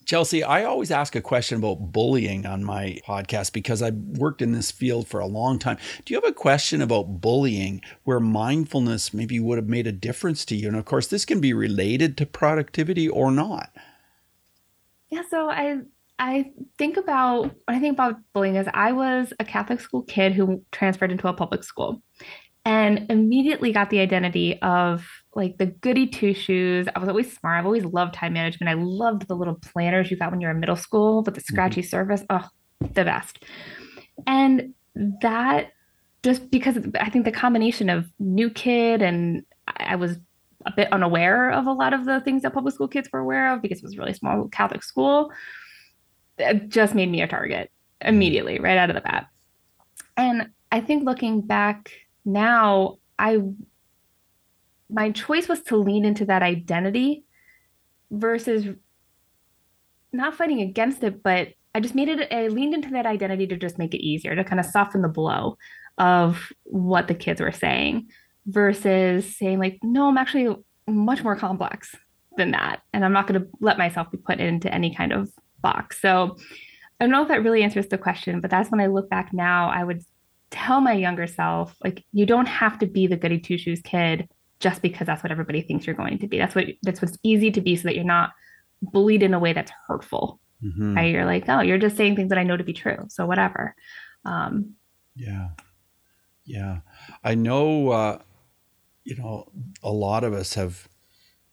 Chelsey, 0.04 0.44
I 0.44 0.64
always 0.64 0.90
ask 0.90 1.16
a 1.16 1.22
question 1.22 1.56
about 1.56 1.92
bullying 1.92 2.44
on 2.44 2.62
my 2.62 2.98
podcast 3.06 3.54
because 3.54 3.80
I've 3.80 3.94
worked 3.94 4.42
in 4.42 4.52
this 4.52 4.70
field 4.70 5.08
for 5.08 5.18
a 5.18 5.26
long 5.26 5.58
time. 5.58 5.78
Do 6.04 6.12
you 6.12 6.20
have 6.20 6.28
a 6.28 6.34
question 6.34 6.82
about 6.82 7.22
bullying 7.22 7.80
where 8.04 8.20
mindfulness 8.20 9.14
maybe 9.14 9.40
would 9.40 9.56
have 9.56 9.68
made 9.68 9.86
a 9.86 9.92
difference 9.92 10.44
to 10.46 10.56
you? 10.56 10.68
And 10.68 10.76
of 10.76 10.84
course, 10.84 11.06
this 11.06 11.24
can 11.24 11.40
be 11.40 11.54
related 11.54 12.18
to 12.18 12.26
productivity 12.26 13.08
or 13.08 13.30
not. 13.30 13.70
Yeah, 15.14 15.22
so 15.30 15.48
I 15.48 15.76
I 16.18 16.50
think 16.76 16.96
about 16.96 17.42
when 17.44 17.76
I 17.76 17.78
think 17.78 17.92
about 17.92 18.16
bullying 18.32 18.56
is 18.56 18.66
I 18.74 18.90
was 18.90 19.32
a 19.38 19.44
Catholic 19.44 19.80
school 19.80 20.02
kid 20.02 20.32
who 20.32 20.60
transferred 20.72 21.12
into 21.12 21.28
a 21.28 21.32
public 21.32 21.62
school 21.62 22.02
and 22.64 23.08
immediately 23.08 23.70
got 23.72 23.90
the 23.90 24.00
identity 24.00 24.60
of 24.60 25.06
like 25.36 25.56
the 25.58 25.66
goody 25.66 26.08
two 26.08 26.34
shoes. 26.34 26.88
I 26.96 26.98
was 26.98 27.08
always 27.08 27.32
smart. 27.32 27.60
I've 27.60 27.64
always 27.64 27.84
loved 27.84 28.14
time 28.14 28.32
management. 28.32 28.68
I 28.68 28.74
loved 28.74 29.28
the 29.28 29.36
little 29.36 29.54
planners 29.54 30.10
you 30.10 30.16
got 30.16 30.32
when 30.32 30.40
you 30.40 30.48
were 30.48 30.52
in 30.52 30.58
middle 30.58 30.74
school 30.74 31.22
with 31.22 31.36
the 31.36 31.40
mm-hmm. 31.40 31.54
scratchy 31.54 31.82
mm-hmm. 31.82 31.90
surface. 31.90 32.24
Oh, 32.28 32.48
the 32.80 33.04
best. 33.04 33.44
And 34.26 34.74
that 35.22 35.70
just 36.24 36.50
because 36.50 36.76
I 36.98 37.08
think 37.08 37.24
the 37.24 37.30
combination 37.30 37.88
of 37.88 38.06
new 38.18 38.50
kid 38.50 39.00
and 39.00 39.44
I 39.76 39.94
was 39.94 40.18
a 40.66 40.72
bit 40.72 40.92
unaware 40.92 41.50
of 41.50 41.66
a 41.66 41.72
lot 41.72 41.92
of 41.92 42.04
the 42.04 42.20
things 42.20 42.42
that 42.42 42.54
public 42.54 42.74
school 42.74 42.88
kids 42.88 43.08
were 43.12 43.20
aware 43.20 43.52
of 43.52 43.62
because 43.62 43.78
it 43.78 43.84
was 43.84 43.94
a 43.94 43.98
really 43.98 44.14
small 44.14 44.48
Catholic 44.48 44.82
school. 44.82 45.32
It 46.38 46.68
just 46.68 46.94
made 46.94 47.10
me 47.10 47.22
a 47.22 47.28
target 47.28 47.70
mm. 48.02 48.08
immediately, 48.08 48.58
right 48.58 48.78
out 48.78 48.90
of 48.90 48.94
the 48.94 49.02
bat. 49.02 49.26
And 50.16 50.50
I 50.72 50.80
think 50.80 51.04
looking 51.04 51.40
back 51.40 51.90
now, 52.24 52.98
I 53.18 53.40
my 54.90 55.10
choice 55.10 55.48
was 55.48 55.62
to 55.62 55.76
lean 55.76 56.04
into 56.04 56.26
that 56.26 56.42
identity 56.42 57.24
versus 58.10 58.66
not 60.12 60.34
fighting 60.34 60.60
against 60.60 61.02
it, 61.02 61.22
but 61.22 61.48
I 61.74 61.80
just 61.80 61.94
made 61.94 62.08
it, 62.08 62.32
I 62.32 62.46
leaned 62.48 62.74
into 62.74 62.90
that 62.90 63.06
identity 63.06 63.46
to 63.48 63.56
just 63.56 63.78
make 63.78 63.94
it 63.94 64.04
easier, 64.04 64.36
to 64.36 64.44
kind 64.44 64.60
of 64.60 64.66
soften 64.66 65.02
the 65.02 65.08
blow 65.08 65.58
of 65.98 66.52
what 66.64 67.08
the 67.08 67.14
kids 67.14 67.40
were 67.40 67.52
saying 67.52 68.08
versus 68.46 69.36
saying 69.36 69.58
like 69.58 69.78
no 69.82 70.08
i'm 70.08 70.18
actually 70.18 70.54
much 70.86 71.24
more 71.24 71.34
complex 71.34 71.94
than 72.36 72.50
that. 72.50 72.82
And 72.92 73.04
i'm 73.04 73.12
not 73.12 73.26
going 73.26 73.40
to 73.40 73.48
let 73.60 73.78
myself 73.78 74.10
be 74.10 74.18
put 74.18 74.40
into 74.40 74.72
any 74.72 74.94
kind 74.94 75.12
of 75.12 75.30
box. 75.60 76.00
So 76.00 76.36
i 77.00 77.04
don't 77.04 77.10
know 77.10 77.22
if 77.22 77.28
that 77.28 77.42
really 77.42 77.62
answers 77.62 77.88
the 77.88 77.98
question 77.98 78.40
but 78.40 78.50
that's 78.50 78.70
when 78.70 78.80
i 78.80 78.86
look 78.86 79.08
back 79.10 79.32
now 79.32 79.68
i 79.68 79.82
would 79.82 80.02
tell 80.50 80.80
my 80.80 80.92
younger 80.92 81.26
self 81.26 81.74
like 81.82 82.04
you 82.12 82.24
don't 82.26 82.46
have 82.46 82.78
to 82.78 82.86
be 82.86 83.06
the 83.06 83.16
goody 83.16 83.40
two 83.40 83.58
shoes 83.58 83.80
kid 83.82 84.28
just 84.60 84.80
because 84.80 85.06
that's 85.06 85.22
what 85.22 85.30
everybody 85.30 85.60
thinks 85.60 85.86
you're 85.86 85.94
going 85.94 86.18
to 86.18 86.26
be. 86.26 86.38
That's 86.38 86.54
what 86.54 86.66
that's 86.82 87.02
what's 87.02 87.18
easy 87.22 87.50
to 87.50 87.60
be 87.60 87.76
so 87.76 87.82
that 87.82 87.94
you're 87.94 88.04
not 88.04 88.30
bullied 88.80 89.22
in 89.22 89.34
a 89.34 89.38
way 89.38 89.52
that's 89.52 89.72
hurtful. 89.86 90.40
Mm-hmm. 90.64 90.96
right? 90.96 91.12
You're 91.12 91.26
like 91.26 91.44
oh 91.48 91.60
you're 91.60 91.78
just 91.78 91.96
saying 91.96 92.16
things 92.16 92.30
that 92.30 92.38
i 92.38 92.42
know 92.42 92.56
to 92.56 92.64
be 92.64 92.72
true. 92.72 92.96
So 93.08 93.26
whatever. 93.26 93.74
Um 94.24 94.74
yeah. 95.14 95.48
Yeah. 96.46 96.78
I 97.22 97.34
know 97.34 97.90
uh 97.90 98.18
you 99.04 99.16
know, 99.16 99.48
a 99.82 99.90
lot 99.90 100.24
of 100.24 100.32
us 100.32 100.54
have 100.54 100.88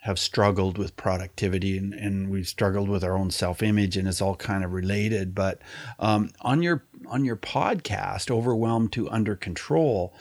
have 0.02 0.18
struggled 0.18 0.80
with 0.80 0.98
productivity 0.98 1.78
and, 1.78 1.94
and 1.94 2.28
we've 2.32 2.48
struggled 2.48 2.90
with 2.90 3.04
our 3.04 3.16
own 3.16 3.30
self-image 3.30 3.96
and 3.96 4.08
it's 4.08 4.20
all 4.20 4.36
kind 4.36 4.64
of 4.64 4.74
related 4.74 5.36
but 5.36 5.62
um, 6.00 6.32
on 6.42 6.64
your 6.64 6.84
on 7.06 7.24
your 7.24 7.36
podcast 7.36 8.32
overwhelmed 8.32 8.92
to 8.92 9.08
under 9.12 9.36
control 9.36 10.12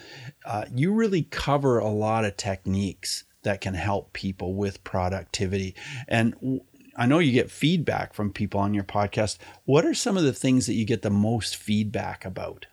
uh, 0.44 0.66
you 0.74 0.92
really 0.92 1.22
cover 1.22 1.78
a 1.78 1.88
lot 1.88 2.26
of 2.26 2.36
techniques 2.36 3.24
that 3.42 3.62
can 3.62 3.72
help 3.72 4.12
people 4.12 4.52
with 4.52 4.84
productivity 4.84 5.74
and 6.08 6.60
I 6.96 7.06
know 7.06 7.18
you 7.18 7.32
get 7.32 7.50
feedback 7.50 8.12
from 8.12 8.30
people 8.30 8.60
on 8.60 8.74
your 8.74 8.84
podcast. 8.84 9.38
What 9.64 9.86
are 9.86 9.94
some 9.94 10.18
of 10.18 10.24
the 10.24 10.34
things 10.34 10.66
that 10.66 10.74
you 10.74 10.84
get 10.84 11.00
the 11.00 11.08
most 11.08 11.56
feedback 11.56 12.26
about? 12.26 12.66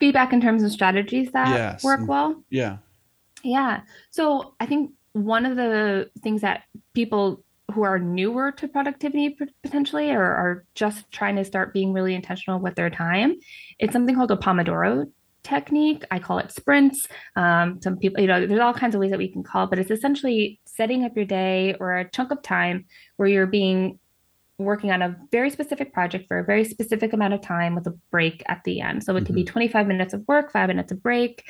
Feedback 0.00 0.32
in 0.32 0.40
terms 0.40 0.62
of 0.62 0.72
strategies 0.72 1.30
that 1.32 1.48
yes. 1.48 1.84
work 1.84 2.00
well. 2.06 2.42
Yeah. 2.50 2.78
Yeah. 3.42 3.80
So 4.10 4.54
I 4.60 4.66
think 4.66 4.92
one 5.12 5.46
of 5.46 5.56
the 5.56 6.10
things 6.22 6.42
that 6.42 6.62
people 6.94 7.44
who 7.72 7.82
are 7.82 7.98
newer 7.98 8.50
to 8.52 8.66
productivity 8.66 9.36
potentially 9.62 10.10
or 10.10 10.22
are 10.22 10.64
just 10.74 11.10
trying 11.10 11.36
to 11.36 11.44
start 11.44 11.74
being 11.74 11.92
really 11.92 12.14
intentional 12.14 12.58
with 12.58 12.74
their 12.76 12.90
time, 12.90 13.36
it's 13.78 13.92
something 13.92 14.14
called 14.14 14.30
a 14.30 14.36
Pomodoro 14.36 15.10
technique. 15.42 16.04
I 16.10 16.18
call 16.18 16.38
it 16.38 16.50
sprints. 16.50 17.06
Um, 17.36 17.80
some 17.82 17.98
people, 17.98 18.20
you 18.20 18.26
know, 18.26 18.46
there's 18.46 18.60
all 18.60 18.74
kinds 18.74 18.94
of 18.94 19.00
ways 19.00 19.10
that 19.10 19.18
we 19.18 19.28
can 19.28 19.42
call 19.42 19.64
it, 19.64 19.70
but 19.70 19.78
it's 19.78 19.90
essentially 19.90 20.60
setting 20.64 21.04
up 21.04 21.14
your 21.14 21.24
day 21.24 21.74
or 21.80 21.98
a 21.98 22.10
chunk 22.10 22.30
of 22.30 22.42
time 22.42 22.86
where 23.16 23.28
you're 23.28 23.46
being 23.46 23.98
working 24.58 24.90
on 24.90 25.02
a 25.02 25.16
very 25.30 25.50
specific 25.50 25.92
project 25.92 26.26
for 26.26 26.38
a 26.38 26.44
very 26.44 26.64
specific 26.64 27.12
amount 27.12 27.32
of 27.32 27.40
time 27.40 27.74
with 27.74 27.86
a 27.86 27.96
break 28.10 28.42
at 28.48 28.62
the 28.64 28.80
end. 28.80 29.04
So 29.04 29.14
it 29.14 29.18
mm-hmm. 29.20 29.26
could 29.26 29.34
be 29.36 29.44
mm-hmm. 29.44 29.52
25 29.52 29.86
minutes 29.86 30.14
of 30.14 30.26
work, 30.26 30.52
five 30.52 30.68
minutes 30.68 30.92
of 30.92 31.02
break. 31.02 31.48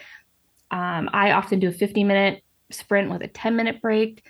Um, 0.70 1.08
I 1.12 1.32
often 1.32 1.58
do 1.58 1.68
a 1.68 1.72
50 1.72 2.04
minute 2.04 2.42
sprint 2.70 3.10
with 3.10 3.22
a 3.22 3.28
10 3.28 3.56
minute 3.56 3.80
break. 3.80 4.24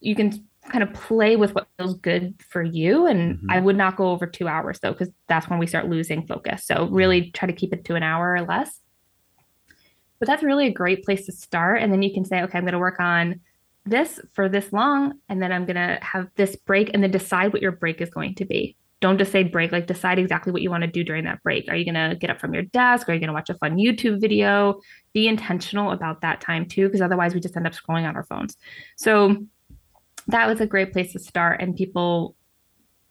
You 0.00 0.14
can 0.14 0.46
kind 0.68 0.82
of 0.82 0.92
play 0.92 1.36
with 1.36 1.54
what 1.54 1.68
feels 1.78 1.94
good 1.94 2.34
for 2.46 2.62
you. 2.62 3.06
And 3.06 3.38
mm-hmm. 3.38 3.50
I 3.50 3.60
would 3.60 3.76
not 3.76 3.96
go 3.96 4.10
over 4.10 4.26
two 4.26 4.46
hours 4.46 4.78
though, 4.80 4.92
because 4.92 5.08
that's 5.26 5.48
when 5.48 5.58
we 5.58 5.66
start 5.66 5.88
losing 5.88 6.26
focus. 6.26 6.66
So 6.66 6.88
really 6.88 7.30
try 7.30 7.46
to 7.46 7.54
keep 7.54 7.72
it 7.72 7.86
to 7.86 7.94
an 7.94 8.02
hour 8.02 8.34
or 8.34 8.42
less. 8.42 8.78
But 10.18 10.26
that's 10.26 10.42
really 10.42 10.66
a 10.66 10.72
great 10.72 11.02
place 11.04 11.24
to 11.24 11.32
start. 11.32 11.80
And 11.80 11.90
then 11.90 12.02
you 12.02 12.12
can 12.12 12.26
say, 12.26 12.42
okay, 12.42 12.58
I'm 12.58 12.64
going 12.64 12.72
to 12.72 12.78
work 12.78 13.00
on 13.00 13.40
this 13.86 14.20
for 14.34 14.48
this 14.48 14.72
long, 14.72 15.14
and 15.28 15.42
then 15.42 15.52
I'm 15.52 15.64
going 15.64 15.76
to 15.76 15.98
have 16.02 16.28
this 16.36 16.56
break, 16.56 16.90
and 16.92 17.02
then 17.02 17.10
decide 17.10 17.52
what 17.52 17.62
your 17.62 17.72
break 17.72 18.00
is 18.00 18.10
going 18.10 18.34
to 18.36 18.44
be. 18.44 18.76
Don't 19.00 19.16
just 19.16 19.32
say 19.32 19.42
break, 19.44 19.72
like 19.72 19.86
decide 19.86 20.18
exactly 20.18 20.52
what 20.52 20.60
you 20.60 20.70
want 20.70 20.82
to 20.82 20.86
do 20.86 21.02
during 21.02 21.24
that 21.24 21.42
break. 21.42 21.66
Are 21.70 21.76
you 21.76 21.90
going 21.90 22.10
to 22.10 22.16
get 22.16 22.28
up 22.28 22.38
from 22.38 22.52
your 22.52 22.64
desk? 22.64 23.08
Are 23.08 23.14
you 23.14 23.18
going 23.18 23.28
to 23.28 23.34
watch 23.34 23.48
a 23.48 23.54
fun 23.54 23.76
YouTube 23.76 24.20
video? 24.20 24.78
Be 25.14 25.26
intentional 25.26 25.92
about 25.92 26.20
that 26.20 26.42
time 26.42 26.66
too, 26.66 26.86
because 26.86 27.00
otherwise 27.00 27.34
we 27.34 27.40
just 27.40 27.56
end 27.56 27.66
up 27.66 27.72
scrolling 27.72 28.06
on 28.06 28.14
our 28.14 28.24
phones. 28.24 28.58
So 28.96 29.36
that 30.26 30.46
was 30.46 30.60
a 30.60 30.66
great 30.66 30.92
place 30.92 31.12
to 31.14 31.18
start, 31.18 31.62
and 31.62 31.74
people 31.74 32.36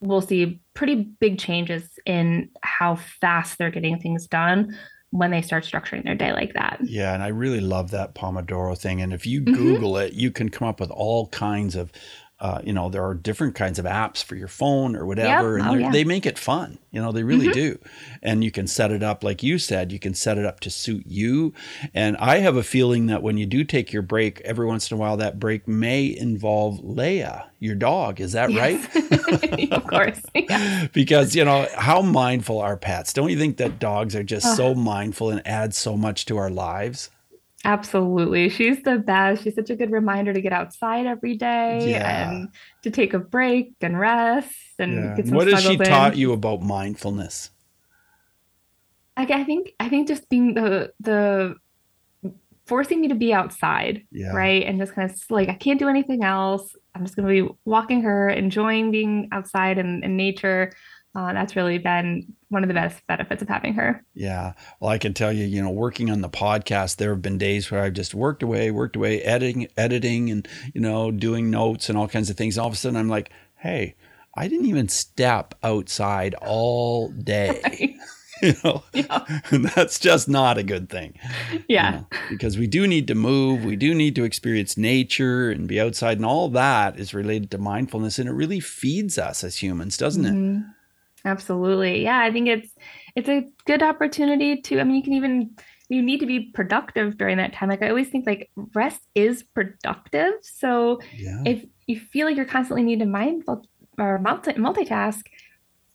will 0.00 0.22
see 0.22 0.60
pretty 0.74 0.94
big 0.94 1.38
changes 1.38 1.98
in 2.06 2.48
how 2.62 2.94
fast 2.94 3.58
they're 3.58 3.70
getting 3.70 3.98
things 3.98 4.26
done 4.26 4.78
when 5.10 5.30
they 5.30 5.42
start 5.42 5.64
structuring 5.64 6.04
their 6.04 6.14
day 6.14 6.32
like 6.32 6.54
that. 6.54 6.78
Yeah, 6.82 7.14
and 7.14 7.22
I 7.22 7.28
really 7.28 7.60
love 7.60 7.90
that 7.90 8.14
Pomodoro 8.14 8.78
thing. 8.78 9.02
And 9.02 9.12
if 9.12 9.26
you 9.26 9.42
mm-hmm. 9.42 9.54
Google 9.54 9.98
it, 9.98 10.12
you 10.12 10.30
can 10.30 10.48
come 10.48 10.68
up 10.68 10.80
with 10.80 10.90
all 10.90 11.26
kinds 11.28 11.74
of 11.74 11.90
uh, 12.40 12.58
you 12.64 12.72
know, 12.72 12.88
there 12.88 13.04
are 13.04 13.14
different 13.14 13.54
kinds 13.54 13.78
of 13.78 13.84
apps 13.84 14.24
for 14.24 14.34
your 14.34 14.48
phone 14.48 14.96
or 14.96 15.04
whatever, 15.04 15.58
yep. 15.58 15.66
and 15.66 15.76
oh, 15.76 15.78
yeah. 15.78 15.90
they 15.90 16.04
make 16.04 16.24
it 16.24 16.38
fun. 16.38 16.78
You 16.90 17.02
know, 17.02 17.12
they 17.12 17.22
really 17.22 17.48
mm-hmm. 17.48 17.52
do. 17.52 17.78
And 18.22 18.42
you 18.42 18.50
can 18.50 18.66
set 18.66 18.90
it 18.90 19.02
up, 19.02 19.22
like 19.22 19.42
you 19.42 19.58
said, 19.58 19.92
you 19.92 19.98
can 19.98 20.14
set 20.14 20.38
it 20.38 20.46
up 20.46 20.58
to 20.60 20.70
suit 20.70 21.04
you. 21.06 21.52
And 21.92 22.16
I 22.16 22.38
have 22.38 22.56
a 22.56 22.62
feeling 22.62 23.06
that 23.06 23.22
when 23.22 23.36
you 23.36 23.44
do 23.44 23.62
take 23.62 23.92
your 23.92 24.02
break, 24.02 24.40
every 24.40 24.66
once 24.66 24.90
in 24.90 24.96
a 24.96 24.98
while, 24.98 25.18
that 25.18 25.38
break 25.38 25.68
may 25.68 26.16
involve 26.16 26.80
Leia, 26.80 27.44
your 27.58 27.74
dog. 27.74 28.20
Is 28.20 28.32
that 28.32 28.50
yes. 28.50 28.88
right? 28.94 29.72
of 29.72 29.86
course. 29.86 30.20
Yeah. 30.34 30.88
because, 30.92 31.36
you 31.36 31.44
know, 31.44 31.68
how 31.76 32.00
mindful 32.00 32.58
are 32.60 32.76
pets? 32.76 33.12
Don't 33.12 33.28
you 33.28 33.38
think 33.38 33.58
that 33.58 33.78
dogs 33.78 34.16
are 34.16 34.22
just 34.22 34.56
so 34.56 34.74
mindful 34.74 35.30
and 35.30 35.46
add 35.46 35.74
so 35.74 35.96
much 35.96 36.24
to 36.26 36.38
our 36.38 36.50
lives? 36.50 37.10
Absolutely. 37.64 38.48
She's 38.48 38.82
the 38.82 38.98
best. 38.98 39.44
She's 39.44 39.54
such 39.54 39.68
a 39.68 39.76
good 39.76 39.90
reminder 39.90 40.32
to 40.32 40.40
get 40.40 40.52
outside 40.52 41.06
every 41.06 41.36
day 41.36 41.90
yeah. 41.90 42.30
and 42.30 42.48
to 42.82 42.90
take 42.90 43.12
a 43.12 43.18
break 43.18 43.74
and 43.82 43.98
rest 43.98 44.54
and 44.78 44.94
yeah. 44.94 45.16
get 45.16 45.26
some 45.26 45.36
What 45.36 45.48
has 45.48 45.62
she 45.62 45.74
in. 45.74 45.78
taught 45.78 46.16
you 46.16 46.32
about 46.32 46.62
mindfulness? 46.62 47.50
I, 49.16 49.24
I 49.24 49.44
think 49.44 49.74
I 49.78 49.88
think 49.90 50.08
just 50.08 50.28
being 50.30 50.54
the 50.54 50.92
the 51.00 51.56
forcing 52.66 53.00
me 53.00 53.08
to 53.08 53.14
be 53.14 53.34
outside, 53.34 54.06
yeah. 54.10 54.30
right? 54.30 54.62
And 54.62 54.78
just 54.78 54.94
kind 54.94 55.10
of 55.10 55.20
like 55.28 55.48
I 55.48 55.54
can't 55.54 55.78
do 55.78 55.88
anything 55.88 56.24
else. 56.24 56.74
I'm 56.94 57.04
just 57.04 57.16
going 57.16 57.28
to 57.28 57.48
be 57.48 57.54
walking 57.66 58.00
her, 58.02 58.30
enjoying 58.30 58.90
being 58.90 59.28
outside 59.32 59.76
and 59.76 60.02
in 60.02 60.16
nature. 60.16 60.72
Uh, 61.14 61.32
that's 61.32 61.56
really 61.56 61.78
been 61.78 62.32
one 62.50 62.62
of 62.62 62.68
the 62.68 62.74
best 62.74 63.00
benefits 63.06 63.42
of 63.42 63.48
having 63.48 63.74
her. 63.74 64.04
Yeah. 64.14 64.52
Well, 64.78 64.90
I 64.90 64.98
can 64.98 65.14
tell 65.14 65.32
you, 65.32 65.44
you 65.44 65.62
know, 65.62 65.70
working 65.70 66.10
on 66.10 66.20
the 66.20 66.28
podcast, 66.28 66.96
there 66.96 67.10
have 67.10 67.22
been 67.22 67.38
days 67.38 67.70
where 67.70 67.82
I've 67.82 67.94
just 67.94 68.14
worked 68.14 68.42
away, 68.42 68.70
worked 68.70 68.96
away, 68.96 69.22
editing, 69.22 69.68
editing, 69.76 70.30
and 70.30 70.46
you 70.74 70.80
know, 70.80 71.10
doing 71.10 71.50
notes 71.50 71.88
and 71.88 71.96
all 71.96 72.08
kinds 72.08 72.28
of 72.28 72.36
things. 72.36 72.56
And 72.56 72.62
all 72.62 72.68
of 72.68 72.74
a 72.74 72.76
sudden, 72.76 72.98
I'm 72.98 73.08
like, 73.08 73.30
hey, 73.56 73.96
I 74.34 74.48
didn't 74.48 74.66
even 74.66 74.88
step 74.88 75.54
outside 75.62 76.34
all 76.34 77.08
day. 77.10 77.96
you 78.42 78.54
know, 78.64 78.82
yeah. 78.92 79.24
that's 79.74 79.98
just 79.98 80.28
not 80.28 80.58
a 80.58 80.62
good 80.62 80.88
thing. 80.88 81.18
Yeah. 81.68 81.90
You 81.90 81.96
know, 81.96 82.06
because 82.30 82.58
we 82.58 82.66
do 82.66 82.86
need 82.86 83.06
to 83.08 83.14
move, 83.14 83.64
we 83.64 83.76
do 83.76 83.94
need 83.94 84.14
to 84.16 84.24
experience 84.24 84.76
nature 84.76 85.50
and 85.50 85.68
be 85.68 85.80
outside, 85.80 86.18
and 86.18 86.26
all 86.26 86.48
that 86.50 86.98
is 86.98 87.14
related 87.14 87.50
to 87.52 87.58
mindfulness, 87.58 88.18
and 88.18 88.28
it 88.28 88.32
really 88.32 88.60
feeds 88.60 89.18
us 89.18 89.44
as 89.44 89.62
humans, 89.62 89.96
doesn't 89.96 90.24
mm-hmm. 90.24 90.56
it? 90.58 90.64
Absolutely. 91.24 92.02
Yeah, 92.02 92.18
I 92.18 92.32
think 92.32 92.48
it's 92.48 92.70
it's 93.14 93.28
a 93.28 93.46
good 93.66 93.82
opportunity 93.82 94.60
to 94.62 94.80
I 94.80 94.84
mean 94.84 94.96
you 94.96 95.02
can 95.02 95.12
even 95.12 95.56
you 95.88 96.02
need 96.02 96.20
to 96.20 96.26
be 96.26 96.50
productive 96.54 97.18
during 97.18 97.36
that 97.38 97.52
time. 97.52 97.68
Like 97.68 97.82
I 97.82 97.88
always 97.88 98.08
think 98.08 98.26
like 98.26 98.50
rest 98.74 99.00
is 99.14 99.42
productive. 99.42 100.34
So 100.42 101.00
yeah. 101.16 101.42
if 101.44 101.64
you 101.86 101.98
feel 101.98 102.26
like 102.26 102.36
you're 102.36 102.44
constantly 102.46 102.84
needing 102.84 103.06
to 103.06 103.06
mindful 103.06 103.66
or 103.98 104.18
multi- 104.18 104.52
multitask, 104.52 105.22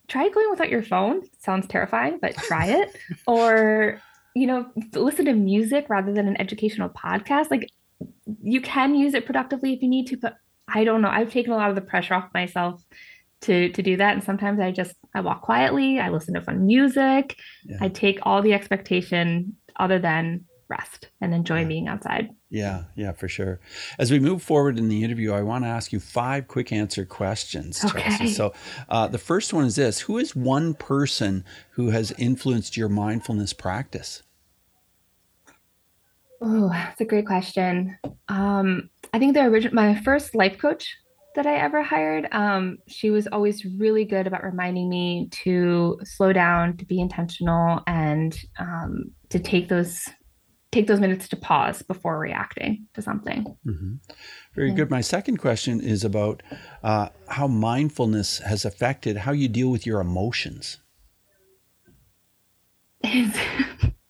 try 0.09 0.29
going 0.29 0.49
without 0.49 0.69
your 0.69 0.83
phone. 0.83 1.21
sounds 1.39 1.65
terrifying, 1.67 2.19
but 2.21 2.35
try 2.35 2.67
it. 2.67 2.95
or 3.27 4.01
you 4.35 4.47
know, 4.47 4.65
listen 4.93 5.25
to 5.25 5.33
music 5.33 5.85
rather 5.87 6.11
than 6.11 6.27
an 6.27 6.39
educational 6.41 6.89
podcast. 6.89 7.49
Like 7.49 7.69
you 8.43 8.59
can 8.59 8.93
use 8.95 9.13
it 9.13 9.25
productively 9.25 9.73
if 9.73 9.81
you 9.81 9.87
need 9.87 10.07
to, 10.07 10.17
but 10.17 10.35
I 10.67 10.83
don't 10.83 11.01
know. 11.01 11.09
I've 11.09 11.31
taken 11.31 11.53
a 11.53 11.55
lot 11.55 11.69
of 11.69 11.75
the 11.75 11.81
pressure 11.81 12.15
off 12.15 12.33
myself 12.33 12.83
to 13.45 13.69
to 13.69 13.81
do 13.81 13.95
that 13.97 14.13
and 14.13 14.23
sometimes 14.23 14.59
i 14.59 14.71
just 14.71 14.95
i 15.13 15.21
walk 15.21 15.41
quietly 15.41 15.99
i 15.99 16.09
listen 16.09 16.33
to 16.33 16.41
fun 16.41 16.65
music 16.65 17.37
yeah. 17.65 17.77
i 17.81 17.87
take 17.87 18.19
all 18.23 18.41
the 18.41 18.53
expectation 18.53 19.55
other 19.79 19.99
than 19.99 20.43
rest 20.67 21.09
and 21.21 21.33
enjoy 21.33 21.61
yeah. 21.61 21.67
being 21.67 21.87
outside 21.87 22.29
yeah 22.49 22.85
yeah 22.95 23.11
for 23.11 23.27
sure 23.27 23.59
as 23.99 24.11
we 24.11 24.19
move 24.19 24.41
forward 24.41 24.79
in 24.79 24.89
the 24.89 25.03
interview 25.03 25.31
i 25.31 25.41
want 25.41 25.63
to 25.63 25.67
ask 25.67 25.93
you 25.93 25.99
five 25.99 26.47
quick 26.47 26.71
answer 26.71 27.05
questions 27.05 27.85
okay. 27.85 28.01
Chelsey. 28.01 28.27
so 28.27 28.51
uh, 28.89 29.07
the 29.07 29.19
first 29.19 29.53
one 29.53 29.65
is 29.65 29.75
this 29.75 29.99
who 30.01 30.17
is 30.17 30.35
one 30.35 30.73
person 30.73 31.43
who 31.71 31.91
has 31.91 32.11
influenced 32.17 32.75
your 32.75 32.89
mindfulness 32.89 33.53
practice 33.53 34.23
oh 36.41 36.69
that's 36.69 36.99
a 36.99 37.05
great 37.05 37.27
question 37.27 37.95
um, 38.27 38.89
i 39.13 39.19
think 39.19 39.35
the 39.35 39.43
original 39.43 39.75
my 39.75 39.93
first 40.01 40.33
life 40.33 40.57
coach 40.57 40.97
that 41.35 41.45
I 41.45 41.55
ever 41.55 41.83
hired, 41.83 42.27
um, 42.31 42.77
she 42.87 43.09
was 43.09 43.27
always 43.27 43.65
really 43.65 44.05
good 44.05 44.27
about 44.27 44.43
reminding 44.43 44.89
me 44.89 45.29
to 45.43 45.99
slow 46.03 46.33
down, 46.33 46.77
to 46.77 46.85
be 46.85 46.99
intentional, 46.99 47.81
and 47.87 48.37
um, 48.57 49.11
to 49.29 49.39
take 49.39 49.69
those 49.69 50.09
take 50.71 50.87
those 50.87 50.99
minutes 50.99 51.29
to 51.29 51.37
pause 51.37 51.81
before 51.83 52.19
reacting 52.19 52.85
to 52.93 53.01
something. 53.01 53.45
Mm-hmm. 53.65 53.93
Very 54.55 54.69
yeah. 54.69 54.75
good. 54.75 54.91
My 54.91 54.99
second 54.99 55.37
question 55.37 55.79
is 55.79 56.03
about 56.03 56.43
uh, 56.83 57.09
how 57.29 57.47
mindfulness 57.47 58.39
has 58.39 58.65
affected 58.65 59.15
how 59.15 59.31
you 59.31 59.47
deal 59.47 59.69
with 59.71 59.85
your 59.85 60.01
emotions. 60.01 60.79
It's, 63.03 63.39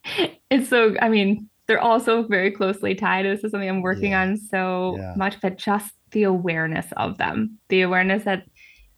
it's 0.49 0.69
so. 0.69 0.95
I 1.01 1.09
mean, 1.09 1.49
they're 1.67 1.81
also 1.81 2.23
very 2.23 2.51
closely 2.51 2.95
tied. 2.95 3.25
This 3.25 3.43
is 3.43 3.51
something 3.51 3.69
I'm 3.69 3.81
working 3.81 4.11
yeah. 4.11 4.23
on 4.23 4.37
so 4.37 4.95
yeah. 4.97 5.13
much, 5.15 5.39
but 5.41 5.57
just 5.57 5.93
the 6.15 6.23
awareness 6.23 6.87
of 6.95 7.17
them, 7.17 7.59
the 7.67 7.81
awareness 7.81 8.23
that 8.23 8.45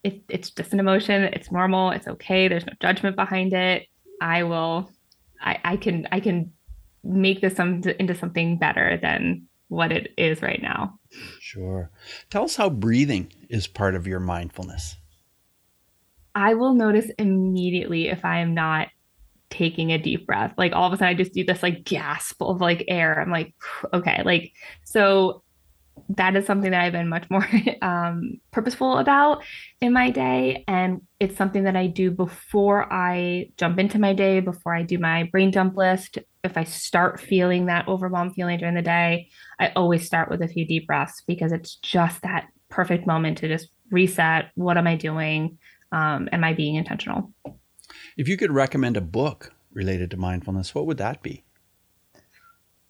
it, 0.04 0.22
it's 0.30 0.52
just 0.52 0.72
an 0.72 0.80
emotion, 0.80 1.24
it's 1.24 1.52
normal, 1.52 1.90
it's 1.90 2.08
okay, 2.08 2.48
there's 2.48 2.66
no 2.66 2.74
judgment 2.80 3.16
behind 3.16 3.54
it. 3.54 3.88
I 4.22 4.44
will, 4.44 4.92
I, 5.42 5.60
I 5.66 5.78
can, 5.78 6.08
I 6.12 6.20
can 6.20 6.54
make 7.04 7.42
this 7.42 7.56
some, 7.56 7.82
into 8.00 8.14
something 8.14 8.60
better 8.60 9.00
than 9.02 9.48
what 9.68 9.92
it 9.92 10.14
is 10.16 10.44
right 10.44 10.62
now. 10.62 11.00
Sure. 11.42 11.90
Tell 12.30 12.44
us 12.44 12.56
how 12.56 12.70
breathing 12.70 13.34
is 13.50 13.66
part 13.66 13.96
of 13.96 14.06
your 14.06 14.20
mindfulness. 14.20 14.96
I 16.36 16.54
will 16.54 16.76
notice 16.76 17.10
immediately 17.18 18.10
if 18.10 18.24
I 18.24 18.42
am 18.42 18.54
not 18.54 18.90
taking 19.50 19.92
a 19.92 19.98
deep 19.98 20.28
breath. 20.28 20.54
Like 20.56 20.74
all 20.74 20.86
of 20.86 20.94
a 20.94 20.98
sudden 20.98 21.16
I 21.16 21.18
just 21.18 21.34
do 21.34 21.44
this 21.44 21.64
like 21.64 21.84
gasp 21.84 22.44
of 22.44 22.62
like 22.62 22.86
air. 22.88 23.20
I'm 23.20 23.32
like, 23.32 23.56
okay, 23.92 24.22
like 24.24 24.54
so 24.84 25.42
that 26.10 26.36
is 26.36 26.46
something 26.46 26.72
that 26.72 26.82
I've 26.82 26.94
been 26.94 27.10
much 27.10 27.30
more 27.30 27.48
um, 27.82 28.40
purposeful 28.52 28.98
about 28.98 29.44
in 29.82 29.94
my 29.94 30.10
day. 30.10 30.64
And 30.68 31.02
it's 31.20 31.38
something 31.38 31.64
that 31.66 31.76
I 31.76 31.88
do 31.88 32.12
before 32.12 32.92
I 32.92 33.50
jump 33.58 33.80
into 33.80 34.00
my 34.00 34.14
day, 34.14 34.40
before 34.40 34.74
I 34.74 34.84
do 34.84 34.98
my 34.98 35.24
brain 35.32 35.52
dump 35.52 35.76
list. 35.76 36.18
If 36.44 36.58
I 36.58 36.64
start 36.64 37.20
feeling 37.20 37.66
that 37.66 37.88
overwhelmed 37.88 38.36
feeling 38.36 38.58
during 38.58 38.76
the 38.76 38.82
day, 38.82 39.30
I 39.60 39.72
always 39.76 40.06
start 40.06 40.30
with 40.30 40.42
a 40.42 40.48
few 40.48 40.66
deep 40.66 40.88
breaths 40.88 41.24
because 41.28 41.52
it's 41.52 41.76
just 41.76 42.22
that 42.22 42.48
perfect 42.70 43.06
moment 43.06 43.40
to 43.40 43.48
just 43.48 43.70
reset. 43.92 44.52
What 44.56 44.78
am 44.78 44.88
I 44.88 44.96
doing? 44.96 45.58
Um, 45.92 46.30
am 46.32 46.44
I 46.44 46.54
being 46.54 46.76
intentional? 46.76 47.32
If 48.18 48.28
you 48.28 48.38
could 48.38 48.52
recommend 48.52 48.98
a 48.98 49.02
book 49.02 49.54
related 49.72 50.12
to 50.12 50.18
mindfulness, 50.18 50.74
what 50.74 50.86
would 50.86 50.98
that 50.98 51.22
be? 51.22 51.44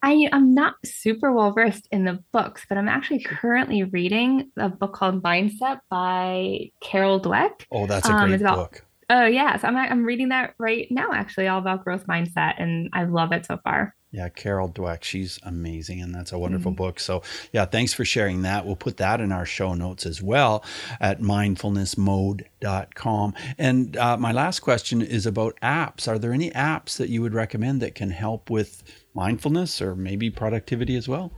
I 0.02 0.30
am 0.32 0.54
not 0.54 0.76
super 0.86 1.32
well 1.32 1.52
versed 1.52 1.88
in 1.92 2.06
the 2.06 2.24
books, 2.32 2.66
but 2.70 2.78
I'm 2.78 2.88
actually 2.88 3.24
currently 3.24 3.84
reading 3.84 4.52
a 4.58 4.70
book 4.70 4.94
called 4.94 5.24
Mindset 5.24 5.80
by 5.90 6.72
Carol 6.82 7.20
Dweck. 7.20 7.66
Oh, 7.72 7.88
that's 7.88 8.08
a 8.08 8.14
um, 8.14 8.30
great 8.30 8.42
um, 8.42 8.42
about, 8.42 8.56
book. 8.58 8.86
Oh, 9.10 9.26
yeah. 9.26 9.58
So 9.58 9.68
I'm, 9.68 9.78
I'm 9.78 10.04
reading 10.04 10.30
that 10.30 10.54
right 10.58 10.88
now, 10.92 11.12
actually, 11.14 11.48
all 11.48 11.60
about 11.60 11.84
growth 11.84 12.08
mindset, 12.08 12.62
and 12.62 12.90
I 12.94 13.04
love 13.06 13.32
it 13.32 13.46
so 13.46 13.58
far. 13.64 13.96
Yeah, 14.12 14.28
Carol 14.30 14.70
Dweck, 14.70 15.04
she's 15.04 15.38
amazing, 15.44 16.02
and 16.02 16.16
that's 16.16 16.32
a 16.32 16.40
wonderful 16.40 16.72
mm-hmm. 16.72 16.84
book. 16.84 16.98
So, 17.00 17.22
yeah, 17.52 17.66
thanks 17.66 17.94
for 17.94 18.06
sharing 18.06 18.44
that. 18.44 18.66
We'll 18.66 18.78
put 18.78 18.96
that 18.98 19.22
in 19.22 19.34
our 19.34 19.46
show 19.46 19.74
notes 19.74 20.06
as 20.06 20.22
well 20.22 20.64
at 21.00 21.22
mindfulnessmode.com. 21.22 23.34
And 23.58 23.98
uh, 23.98 24.18
my 24.18 24.32
last 24.32 24.60
question 24.62 25.02
is 25.02 25.26
about 25.26 25.60
apps. 25.62 26.08
Are 26.08 26.18
there 26.18 26.32
any 26.32 26.52
apps 26.52 26.96
that 26.98 27.10
you 27.10 27.22
would 27.22 27.34
recommend 27.34 27.82
that 27.82 27.96
can 27.96 28.10
help 28.10 28.50
with 28.50 28.84
mindfulness 29.14 29.82
or 29.82 29.94
maybe 29.96 30.30
productivity 30.30 30.96
as 30.96 31.10
well? 31.10 31.34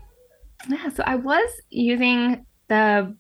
Yeah, 0.70 0.90
so 0.90 1.04
I 1.06 1.16
was 1.16 1.50
using 1.70 2.46
the 2.68 3.16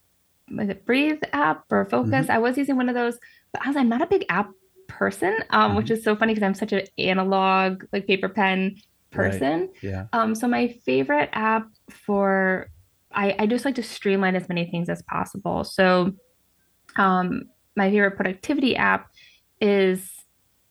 was 0.51 0.69
it 0.69 0.85
Breathe 0.85 1.21
app 1.33 1.65
or 1.69 1.85
Focus? 1.85 2.11
Mm-hmm. 2.11 2.31
I 2.31 2.39
was 2.39 2.57
using 2.57 2.75
one 2.75 2.89
of 2.89 2.95
those, 2.95 3.17
but 3.53 3.63
I 3.63 3.67
was 3.67 3.77
I'm 3.77 3.89
not 3.89 4.01
a 4.01 4.07
big 4.07 4.25
app 4.29 4.51
person, 4.87 5.37
um, 5.49 5.69
mm-hmm. 5.69 5.77
which 5.77 5.91
is 5.91 6.03
so 6.03 6.15
funny 6.15 6.33
because 6.33 6.45
I'm 6.45 6.53
such 6.53 6.73
an 6.73 6.81
analog, 6.97 7.83
like 7.93 8.07
paper 8.07 8.29
pen 8.29 8.75
person. 9.11 9.61
Right. 9.61 9.69
Yeah. 9.81 10.05
Um, 10.13 10.35
so 10.35 10.47
my 10.47 10.69
favorite 10.85 11.29
app 11.33 11.67
for 11.89 12.69
I, 13.11 13.35
I 13.39 13.45
just 13.47 13.65
like 13.65 13.75
to 13.75 13.83
streamline 13.83 14.35
as 14.35 14.47
many 14.49 14.69
things 14.69 14.89
as 14.89 15.01
possible. 15.03 15.63
So 15.63 16.13
um 16.95 17.43
my 17.75 17.89
favorite 17.89 18.15
productivity 18.15 18.75
app 18.75 19.09
is 19.61 20.09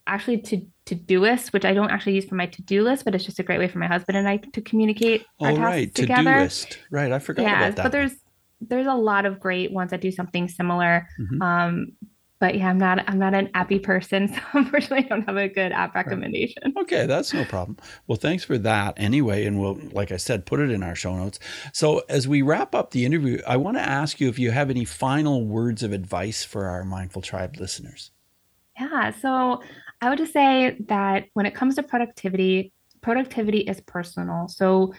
actually 0.06 0.38
to 0.38 0.66
Todoist, 0.86 1.52
which 1.52 1.64
I 1.64 1.74
don't 1.74 1.90
actually 1.90 2.14
use 2.14 2.24
for 2.24 2.34
my 2.34 2.46
to-do 2.46 2.82
list, 2.82 3.04
but 3.04 3.14
it's 3.14 3.24
just 3.24 3.38
a 3.38 3.42
great 3.42 3.58
way 3.58 3.68
for 3.68 3.78
my 3.78 3.86
husband 3.86 4.16
and 4.16 4.26
I 4.26 4.38
to 4.38 4.60
communicate 4.62 5.26
our 5.40 5.50
oh, 5.50 5.56
tasks 5.56 5.64
right. 5.64 5.94
together. 5.94 6.30
Todoist. 6.30 6.76
Right, 6.90 7.12
I 7.12 7.18
forgot 7.18 7.42
yeah, 7.42 7.58
about 7.58 7.76
that. 7.76 7.82
But 7.84 7.92
there's 7.92 8.12
there's 8.60 8.86
a 8.86 8.94
lot 8.94 9.26
of 9.26 9.38
great 9.38 9.70
ones 9.70 9.90
that 9.90 10.00
do 10.00 10.10
something 10.10 10.48
similar. 10.48 11.06
Mm-hmm. 11.20 11.42
Um, 11.42 11.92
but 12.40 12.56
yeah, 12.56 12.68
I'm 12.68 12.78
not 12.78 13.08
I'm 13.08 13.18
not 13.18 13.34
an 13.34 13.50
appy 13.54 13.78
person, 13.78 14.28
so 14.34 14.40
unfortunately 14.52 15.06
I 15.06 15.08
don't 15.08 15.26
have 15.26 15.36
a 15.36 15.48
good 15.48 15.72
app 15.72 15.94
recommendation. 15.94 16.62
Okay, 16.78 17.06
that's 17.06 17.34
no 17.34 17.44
problem. 17.44 17.76
Well, 18.06 18.16
thanks 18.16 18.44
for 18.44 18.56
that 18.58 18.94
anyway, 18.96 19.44
and 19.44 19.60
we'll 19.60 19.78
like 19.92 20.12
I 20.12 20.16
said, 20.16 20.46
put 20.46 20.60
it 20.60 20.70
in 20.70 20.82
our 20.82 20.94
show 20.94 21.16
notes. 21.16 21.38
So 21.72 22.02
as 22.08 22.28
we 22.28 22.42
wrap 22.42 22.74
up 22.74 22.92
the 22.92 23.04
interview, 23.04 23.42
I 23.46 23.56
want 23.56 23.76
to 23.76 23.82
ask 23.82 24.20
you 24.20 24.28
if 24.28 24.38
you 24.38 24.50
have 24.52 24.70
any 24.70 24.84
final 24.84 25.44
words 25.44 25.82
of 25.82 25.92
advice 25.92 26.44
for 26.44 26.66
our 26.66 26.84
Mindful 26.84 27.22
Tribe 27.22 27.56
listeners. 27.58 28.10
Yeah, 28.78 29.10
so 29.10 29.62
I 30.00 30.08
would 30.08 30.18
just 30.18 30.32
say 30.32 30.76
that 30.88 31.26
when 31.34 31.46
it 31.46 31.54
comes 31.54 31.74
to 31.76 31.82
productivity, 31.82 32.72
productivity 33.00 33.60
is 33.60 33.80
personal. 33.80 34.48
So 34.48 34.94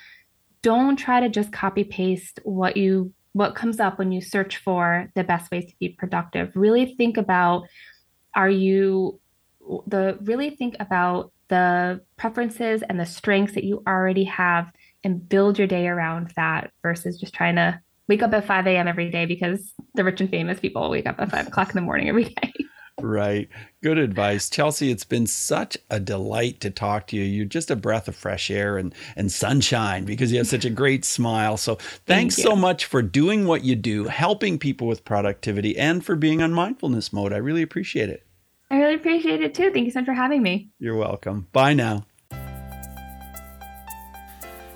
don't 0.62 0.98
try 0.98 1.22
to 1.22 1.30
just 1.30 1.52
copy 1.54 1.84
paste 1.84 2.40
what 2.44 2.76
you 2.76 3.14
what 3.34 3.56
comes 3.56 3.80
up 3.80 4.00
when 4.00 4.12
you 4.12 4.22
search 4.22 4.58
for 4.58 5.12
the 5.16 5.24
best 5.24 5.52
ways 5.52 5.66
to 5.66 5.74
be 5.80 5.90
productive. 5.90 6.52
Really 6.56 6.96
think 6.96 7.18
about 7.18 7.68
are 8.36 8.50
you 8.50 9.20
the 9.88 10.18
really 10.22 10.52
think 10.52 10.76
about 10.80 11.32
the 11.50 12.02
preferences 12.18 12.84
and 12.88 13.00
the 13.00 13.06
strengths 13.06 13.54
that 13.54 13.64
you 13.64 13.84
already 13.88 14.24
have 14.24 14.72
and 15.04 15.28
build 15.28 15.58
your 15.58 15.68
day 15.68 15.88
around 15.88 16.32
that 16.36 16.72
versus 16.84 17.20
just 17.20 17.34
trying 17.34 17.56
to 17.56 17.80
wake 18.08 18.24
up 18.24 18.34
at 18.34 18.46
5 18.46 18.68
a.m. 18.68 18.88
every 18.88 19.10
day 19.10 19.26
because 19.26 19.74
the 19.96 20.04
rich 20.04 20.22
and 20.22 20.30
famous 20.30 20.60
people 20.60 20.90
wake 20.90 21.08
up 21.08 21.20
at 21.20 21.32
5 21.32 21.48
o'clock 21.48 21.70
in 21.70 21.76
the 21.76 21.82
morning 21.82 22.10
every 22.10 22.24
day. 22.42 22.54
Right. 23.04 23.50
Good 23.82 23.98
advice. 23.98 24.50
Chelsey, 24.50 24.92
it's 24.92 25.06
been 25.06 25.28
such 25.28 25.78
a 25.90 26.00
delight 26.00 26.60
to 26.62 26.70
talk 26.70 27.08
to 27.08 27.16
you. 27.16 27.24
You're 27.24 27.46
just 27.46 27.72
a 27.72 27.76
breath 27.76 28.08
of 28.08 28.16
fresh 28.16 28.52
air 28.52 28.78
and, 28.78 28.94
and 29.16 29.32
sunshine 29.32 30.06
because 30.06 30.32
you 30.32 30.38
have 30.40 30.48
such 30.48 30.66
a 30.66 30.70
great 30.70 31.06
smile. 31.06 31.58
So 31.58 31.76
thanks 32.06 32.36
Thank 32.36 32.48
so 32.48 32.56
much 32.56 32.86
for 32.86 33.02
doing 33.02 33.46
what 33.46 33.64
you 33.64 33.76
do, 33.76 34.06
helping 34.06 34.60
people 34.60 34.88
with 34.88 35.06
productivity, 35.06 35.78
and 35.78 36.04
for 36.04 36.16
being 36.16 36.42
on 36.42 36.54
mindfulness 36.54 37.14
mode. 37.14 37.34
I 37.34 37.38
really 37.38 37.62
appreciate 37.62 38.10
it. 38.10 38.26
I 38.72 38.78
really 38.78 38.96
appreciate 38.96 39.42
it 39.42 39.56
too. 39.56 39.72
Thank 39.72 39.86
you 39.86 39.92
so 39.92 40.00
much 40.00 40.06
for 40.06 40.14
having 40.14 40.44
me. 40.44 40.70
You're 40.80 40.98
welcome. 40.98 41.48
Bye 41.52 41.74
now. 41.74 42.06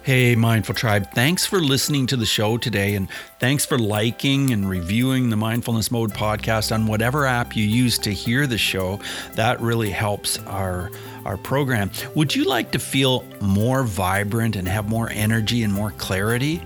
Hey, 0.03 0.35
Mindful 0.35 0.75
Tribe, 0.75 1.11
thanks 1.13 1.45
for 1.45 1.61
listening 1.61 2.07
to 2.07 2.17
the 2.17 2.25
show 2.25 2.57
today, 2.57 2.95
and 2.95 3.07
thanks 3.39 3.65
for 3.65 3.79
liking 3.79 4.51
and 4.51 4.69
reviewing 4.69 5.29
the 5.29 5.37
Mindfulness 5.37 5.91
Mode 5.91 6.11
podcast 6.11 6.75
on 6.75 6.87
whatever 6.87 7.25
app 7.25 7.55
you 7.55 7.63
use 7.63 7.97
to 7.99 8.11
hear 8.11 8.45
the 8.45 8.57
show. 8.57 8.99
That 9.35 9.61
really 9.61 9.91
helps 9.91 10.39
our, 10.39 10.91
our 11.23 11.37
program. 11.37 11.89
Would 12.15 12.35
you 12.35 12.43
like 12.43 12.73
to 12.73 12.79
feel 12.79 13.23
more 13.39 13.85
vibrant 13.85 14.57
and 14.57 14.67
have 14.67 14.89
more 14.89 15.09
energy 15.09 15.63
and 15.63 15.71
more 15.71 15.91
clarity? 15.91 16.61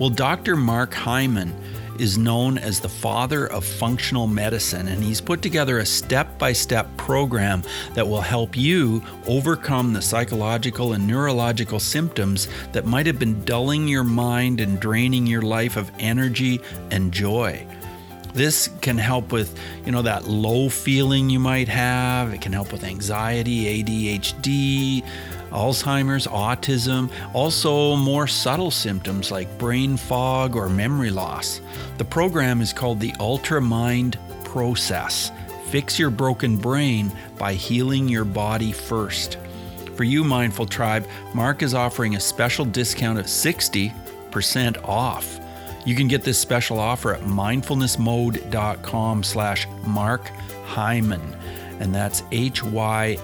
Well, 0.00 0.10
Dr. 0.10 0.56
Mark 0.56 0.92
Hyman 0.92 1.54
is 2.02 2.18
known 2.18 2.58
as 2.58 2.80
the 2.80 2.88
father 2.88 3.46
of 3.46 3.64
functional 3.64 4.26
medicine, 4.26 4.88
and 4.88 5.04
he's 5.04 5.20
put 5.20 5.40
together 5.40 5.78
a 5.78 5.86
step 5.86 6.36
by 6.36 6.52
step 6.52 6.88
program 6.96 7.62
that 7.94 8.06
will 8.06 8.20
help 8.20 8.56
you 8.56 9.00
overcome 9.28 9.92
the 9.92 10.02
psychological 10.02 10.94
and 10.94 11.06
neurological 11.06 11.78
symptoms 11.78 12.48
that 12.72 12.86
might 12.86 13.06
have 13.06 13.20
been 13.20 13.44
dulling 13.44 13.86
your 13.86 14.02
mind 14.02 14.60
and 14.60 14.80
draining 14.80 15.28
your 15.28 15.42
life 15.42 15.76
of 15.76 15.92
energy 16.00 16.60
and 16.90 17.12
joy. 17.12 17.64
This 18.34 18.68
can 18.80 18.96
help 18.96 19.30
with, 19.32 19.58
you 19.84 19.92
know, 19.92 20.02
that 20.02 20.26
low 20.26 20.68
feeling 20.68 21.28
you 21.28 21.38
might 21.38 21.68
have. 21.68 22.32
It 22.32 22.40
can 22.40 22.52
help 22.52 22.72
with 22.72 22.84
anxiety, 22.84 23.82
ADHD, 23.82 25.04
Alzheimer's, 25.50 26.26
autism, 26.26 27.10
also 27.34 27.94
more 27.96 28.26
subtle 28.26 28.70
symptoms 28.70 29.30
like 29.30 29.58
brain 29.58 29.96
fog 29.98 30.56
or 30.56 30.70
memory 30.70 31.10
loss. 31.10 31.60
The 31.98 32.04
program 32.04 32.62
is 32.62 32.72
called 32.72 33.00
the 33.00 33.14
Ultra 33.20 33.60
Mind 33.60 34.18
Process. 34.44 35.30
Fix 35.66 35.98
your 35.98 36.10
broken 36.10 36.56
brain 36.56 37.12
by 37.38 37.54
healing 37.54 38.08
your 38.08 38.24
body 38.24 38.72
first. 38.72 39.38
For 39.94 40.04
you, 40.04 40.24
Mindful 40.24 40.66
Tribe, 40.66 41.06
Mark 41.34 41.62
is 41.62 41.74
offering 41.74 42.16
a 42.16 42.20
special 42.20 42.64
discount 42.64 43.18
of 43.18 43.26
60% 43.26 44.88
off. 44.88 45.38
You 45.84 45.96
can 45.96 46.08
get 46.08 46.22
this 46.22 46.38
special 46.38 46.78
offer 46.78 47.14
at 47.14 47.22
mindfulnessmode.com 47.22 49.22
slash 49.22 49.66
Mark 49.84 50.28
Hyman, 50.66 51.36
and 51.80 51.94
that's 51.94 52.22
H-Y-M-A-N. 52.30 53.22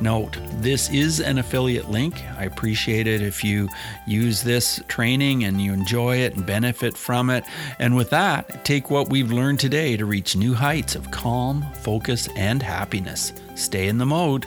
Note, 0.00 0.36
this 0.60 0.90
is 0.90 1.20
an 1.20 1.38
affiliate 1.38 1.88
link. 1.88 2.20
I 2.36 2.44
appreciate 2.44 3.06
it 3.06 3.22
if 3.22 3.44
you 3.44 3.68
use 4.06 4.42
this 4.42 4.82
training 4.88 5.44
and 5.44 5.60
you 5.60 5.72
enjoy 5.72 6.16
it 6.16 6.34
and 6.34 6.44
benefit 6.44 6.96
from 6.96 7.30
it. 7.30 7.44
And 7.78 7.96
with 7.96 8.10
that, 8.10 8.64
take 8.64 8.90
what 8.90 9.08
we've 9.08 9.32
learned 9.32 9.60
today 9.60 9.96
to 9.96 10.04
reach 10.04 10.36
new 10.36 10.52
heights 10.52 10.94
of 10.94 11.10
calm, 11.10 11.64
focus, 11.82 12.28
and 12.36 12.62
happiness. 12.62 13.32
Stay 13.54 13.88
in 13.88 13.98
the 13.98 14.06
mode. 14.06 14.46